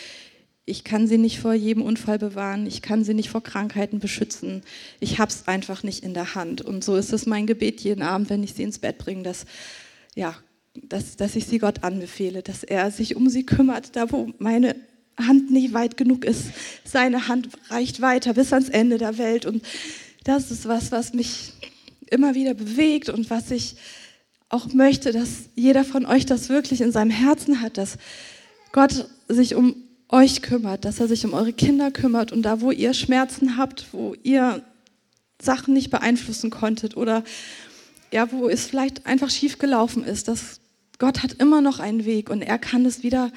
ich 0.65 0.83
kann 0.83 1.07
sie 1.07 1.19
nicht 1.19 1.39
vor 1.39 1.53
jedem 1.53 1.83
Unfall 1.83 2.17
bewahren, 2.17 2.65
ich 2.65 2.81
kann 2.81 3.03
sie 3.03 3.13
nicht 3.13 3.29
vor 3.29 3.43
Krankheiten 3.43 3.99
beschützen. 3.99 4.63
Ich 4.99 5.19
habe 5.19 5.29
es 5.29 5.47
einfach 5.47 5.83
nicht 5.83 6.03
in 6.03 6.15
der 6.15 6.33
Hand. 6.33 6.61
Und 6.61 6.83
so 6.83 6.95
ist 6.95 7.13
es 7.13 7.27
mein 7.27 7.45
Gebet 7.45 7.81
jeden 7.81 8.01
Abend, 8.01 8.31
wenn 8.31 8.43
ich 8.43 8.53
sie 8.53 8.63
ins 8.63 8.79
Bett 8.79 8.97
bringe, 8.97 9.21
dass 9.21 9.45
ja, 10.15 10.35
dass, 10.73 11.15
dass 11.15 11.35
ich 11.35 11.45
sie 11.45 11.59
Gott 11.59 11.83
anbefehle, 11.83 12.41
dass 12.41 12.63
er 12.63 12.89
sich 12.91 13.15
um 13.15 13.29
sie 13.29 13.45
kümmert, 13.45 13.95
da 13.95 14.11
wo 14.11 14.31
meine 14.39 14.75
Hand 15.17 15.51
nicht 15.51 15.73
weit 15.73 15.97
genug 15.97 16.25
ist. 16.25 16.45
Seine 16.83 17.27
Hand 17.27 17.49
reicht 17.69 18.01
weiter 18.01 18.33
bis 18.33 18.51
ans 18.51 18.69
Ende 18.69 18.97
der 18.97 19.17
Welt. 19.17 19.45
Und 19.45 19.63
das 20.23 20.51
ist 20.51 20.67
was, 20.67 20.91
was 20.91 21.13
mich 21.13 21.53
immer 22.09 22.35
wieder 22.35 22.53
bewegt 22.53 23.09
und 23.09 23.29
was 23.29 23.51
ich 23.51 23.75
auch 24.49 24.73
möchte, 24.73 25.11
dass 25.11 25.49
jeder 25.55 25.83
von 25.83 26.05
euch 26.05 26.25
das 26.25 26.49
wirklich 26.49 26.81
in 26.81 26.91
seinem 26.91 27.11
Herzen 27.11 27.61
hat, 27.61 27.77
dass 27.77 27.97
Gott 28.71 29.07
sich 29.27 29.55
um 29.55 29.75
euch 30.09 30.41
kümmert, 30.41 30.85
dass 30.85 30.99
er 30.99 31.07
sich 31.07 31.25
um 31.25 31.33
eure 31.33 31.53
Kinder 31.53 31.91
kümmert 31.91 32.31
und 32.31 32.43
da, 32.43 32.61
wo 32.61 32.71
ihr 32.71 32.93
Schmerzen 32.93 33.57
habt, 33.57 33.87
wo 33.91 34.15
ihr 34.23 34.63
Sachen 35.41 35.73
nicht 35.73 35.89
beeinflussen 35.89 36.49
konntet 36.51 36.95
oder 36.95 37.23
ja, 38.11 38.31
wo 38.31 38.47
es 38.47 38.65
vielleicht 38.65 39.05
einfach 39.05 39.29
schief 39.29 39.57
gelaufen 39.57 40.03
ist, 40.03 40.27
dass 40.27 40.61
Gott 40.99 41.23
hat 41.23 41.33
immer 41.33 41.61
noch 41.61 41.79
einen 41.79 42.05
Weg 42.05 42.29
und 42.29 42.41
er 42.41 42.59
kann 42.59 42.85
es 42.85 43.03
wieder 43.03 43.31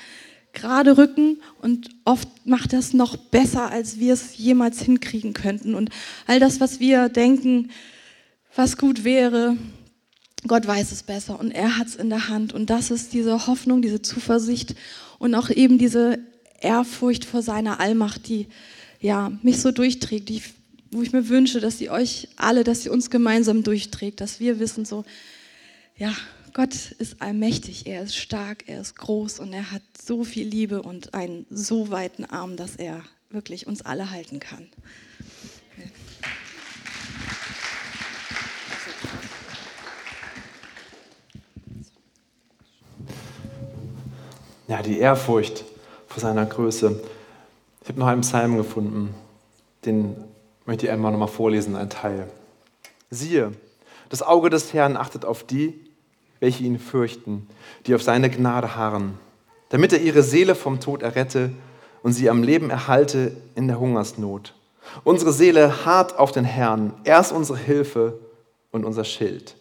gerade 0.53 0.97
rücken 0.97 1.41
und 1.61 1.89
oft 2.05 2.29
macht 2.47 2.73
es 2.73 2.93
noch 2.93 3.17
besser, 3.17 3.71
als 3.71 3.99
wir 3.99 4.13
es 4.13 4.37
jemals 4.37 4.83
hinkriegen 4.83 5.33
könnten. 5.33 5.75
Und 5.75 5.91
all 6.27 6.41
das, 6.41 6.61
was 6.61 6.81
wir 6.81 7.09
denken, 7.09 7.71
was 8.55 8.77
gut 8.77 9.05
wäre, 9.05 9.57
Gott 10.47 10.67
weiß 10.67 10.93
es 10.93 11.03
besser 11.03 11.39
und 11.39 11.51
er 11.51 11.79
hat 11.79 11.89
es 11.89 11.97
in 11.97 12.11
der 12.11 12.29
Hand. 12.29 12.53
Und 12.53 12.71
das 12.71 12.91
ist 12.91 13.13
diese 13.13 13.47
Hoffnung, 13.47 13.83
diese 13.83 14.03
Zuversicht 14.03 14.75
und 15.19 15.35
auch 15.35 15.51
eben 15.51 15.79
diese 15.79 16.19
Ehrfurcht 16.61 17.25
vor 17.25 17.43
seiner 17.43 17.81
Allmacht, 17.81 18.29
die 18.29 18.47
ja, 19.01 19.33
mich 19.43 19.61
so 19.61 19.71
durchträgt, 19.71 20.29
die, 20.29 20.43
wo 20.91 21.03
ich 21.03 21.13
mir 21.13 21.29
wünsche, 21.29 21.61
dass 21.61 21.79
sie 21.79 21.91
euch 21.91 22.29
alle, 22.37 22.65
dass 22.65 22.83
sie 22.83 22.89
uns 22.89 23.11
gemeinsam 23.11 23.63
durchträgt, 23.63 24.21
dass 24.21 24.41
wir 24.41 24.59
wissen 24.59 24.85
so, 24.85 25.05
ja, 25.97 26.15
Gott 26.55 26.93
ist 26.99 27.21
allmächtig, 27.21 27.87
er 27.87 28.03
ist 28.03 28.17
stark, 28.17 28.65
er 28.67 28.81
ist 28.81 28.97
groß 28.97 29.39
und 29.39 29.53
er 29.53 29.71
hat 29.71 29.83
so 30.01 30.25
viel 30.25 30.47
Liebe 30.47 30.83
und 30.83 31.15
einen 31.15 31.47
so 31.51 31.91
weiten 31.91 32.25
Arm, 32.25 32.57
dass 32.57 32.77
er 32.77 33.05
wirklich 33.31 33.67
uns 33.67 33.83
alle 33.83 34.11
halten 34.11 34.41
kann. 34.41 34.67
Ja, 44.69 44.83
die 44.83 44.99
Ehrfurcht 44.99 45.65
vor 46.09 46.21
seiner 46.21 46.45
Größe. 46.45 47.01
Ich 47.81 47.89
habe 47.89 47.99
noch 47.99 48.07
einen 48.07 48.21
Psalm 48.21 48.59
gefunden, 48.59 49.15
den 49.87 50.15
möchte 50.67 50.85
ich 50.85 50.93
einmal 50.93 51.11
nochmal 51.11 51.29
vorlesen, 51.29 51.75
ein 51.75 51.89
Teil. 51.89 52.29
Siehe, 53.09 53.53
das 54.11 54.23
Auge 54.23 54.51
des 54.51 54.75
Herrn 54.75 54.99
achtet 54.99 55.25
auf 55.25 55.43
die, 55.43 55.73
welche 56.41 56.65
ihn 56.65 56.79
fürchten, 56.79 57.49
die 57.87 57.95
auf 57.95 58.03
seine 58.03 58.29
Gnade 58.29 58.77
harren, 58.77 59.19
damit 59.71 59.95
er 59.95 60.03
ihre 60.03 60.23
Seele 60.23 60.55
vom 60.55 60.81
Tod 60.81 61.03
errette 61.03 61.51
und 62.03 62.13
sie 62.13 62.29
am 62.29 62.43
Leben 62.43 62.69
erhalte 62.69 63.39
in 63.55 63.69
der 63.69 63.81
Hungersnot. 63.81 64.55
Unsere 65.03 65.33
Seele 65.33 65.87
harrt 65.87 66.19
auf 66.19 66.31
den 66.31 66.45
Herrn, 66.45 66.93
er 67.05 67.21
ist 67.21 67.33
unsere 67.33 67.59
Hilfe 67.59 68.19
und 68.71 68.85
unser 68.85 69.05
Schild. 69.05 69.57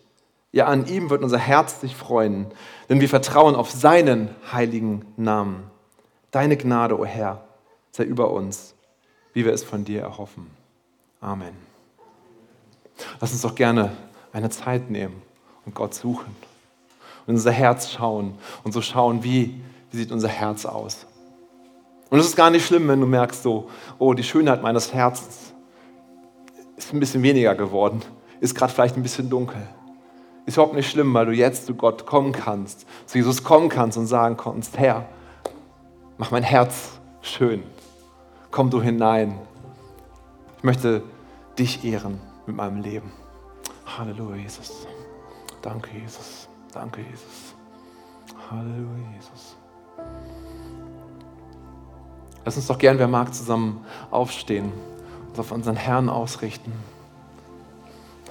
Ja, 0.57 0.65
an 0.65 0.87
ihm 0.87 1.11
wird 1.11 1.21
unser 1.21 1.37
Herz 1.37 1.81
sich 1.81 1.95
freuen, 1.95 2.47
denn 2.89 2.99
wir 2.99 3.07
vertrauen 3.07 3.53
auf 3.53 3.69
seinen 3.69 4.29
heiligen 4.51 5.05
Namen. 5.15 5.69
Deine 6.31 6.57
Gnade, 6.57 6.97
o 6.97 7.03
oh 7.03 7.05
Herr, 7.05 7.43
sei 7.91 8.05
über 8.05 8.31
uns, 8.31 8.73
wie 9.33 9.45
wir 9.45 9.53
es 9.53 9.63
von 9.63 9.85
dir 9.85 10.01
erhoffen. 10.01 10.49
Amen. 11.21 11.53
Lass 13.21 13.33
uns 13.33 13.43
doch 13.43 13.53
gerne 13.53 13.95
eine 14.33 14.49
Zeit 14.49 14.89
nehmen 14.89 15.21
und 15.63 15.75
Gott 15.75 15.93
suchen 15.93 16.35
und 17.27 17.35
unser 17.35 17.51
Herz 17.51 17.91
schauen 17.91 18.33
und 18.63 18.71
so 18.71 18.81
schauen, 18.81 19.23
wie, 19.23 19.61
wie 19.91 19.97
sieht 19.97 20.11
unser 20.11 20.29
Herz 20.29 20.65
aus. 20.65 21.05
Und 22.09 22.17
es 22.17 22.25
ist 22.25 22.35
gar 22.35 22.49
nicht 22.49 22.65
schlimm, 22.65 22.87
wenn 22.87 22.99
du 22.99 23.05
merkst, 23.05 23.43
so, 23.43 23.69
oh, 23.99 24.15
die 24.15 24.23
Schönheit 24.23 24.63
meines 24.63 24.91
Herzens 24.91 25.53
ist 26.77 26.91
ein 26.91 26.99
bisschen 26.99 27.21
weniger 27.21 27.53
geworden, 27.53 28.01
ist 28.39 28.55
gerade 28.55 28.73
vielleicht 28.73 28.97
ein 28.97 29.03
bisschen 29.03 29.29
dunkel. 29.29 29.61
Ist 30.47 30.55
überhaupt 30.55 30.75
nicht 30.75 30.89
schlimm, 30.89 31.13
weil 31.13 31.25
du 31.25 31.33
jetzt 31.33 31.65
zu 31.65 31.75
Gott 31.75 32.05
kommen 32.05 32.31
kannst, 32.31 32.87
zu 33.05 33.17
Jesus 33.17 33.43
kommen 33.43 33.67
kannst 33.67 33.97
und 33.97 34.07
sagen 34.07 34.37
kannst, 34.37 34.77
Herr, 34.77 35.05
mach 36.17 36.31
mein 36.31 36.41
Herz 36.41 36.93
schön. 37.21 37.63
Komm 38.49 38.69
du 38.69 38.81
hinein. 38.81 39.37
Ich 40.57 40.63
möchte 40.63 41.03
dich 41.59 41.83
ehren 41.83 42.21
mit 42.45 42.55
meinem 42.55 42.81
Leben. 42.81 43.11
Halleluja, 43.97 44.37
Jesus. 44.37 44.87
Danke, 45.61 45.89
Jesus. 45.97 46.47
Danke, 46.73 47.01
Jesus. 47.01 47.53
Halleluja, 48.49 49.11
Jesus. 49.15 49.57
Lass 52.45 52.55
uns 52.55 52.67
doch 52.67 52.77
gern, 52.77 52.97
wer 52.99 53.09
mag, 53.09 53.33
zusammen 53.33 53.85
aufstehen 54.11 54.71
und 55.27 55.37
auf 55.37 55.51
unseren 55.51 55.75
Herrn 55.75 56.07
ausrichten. 56.07 56.71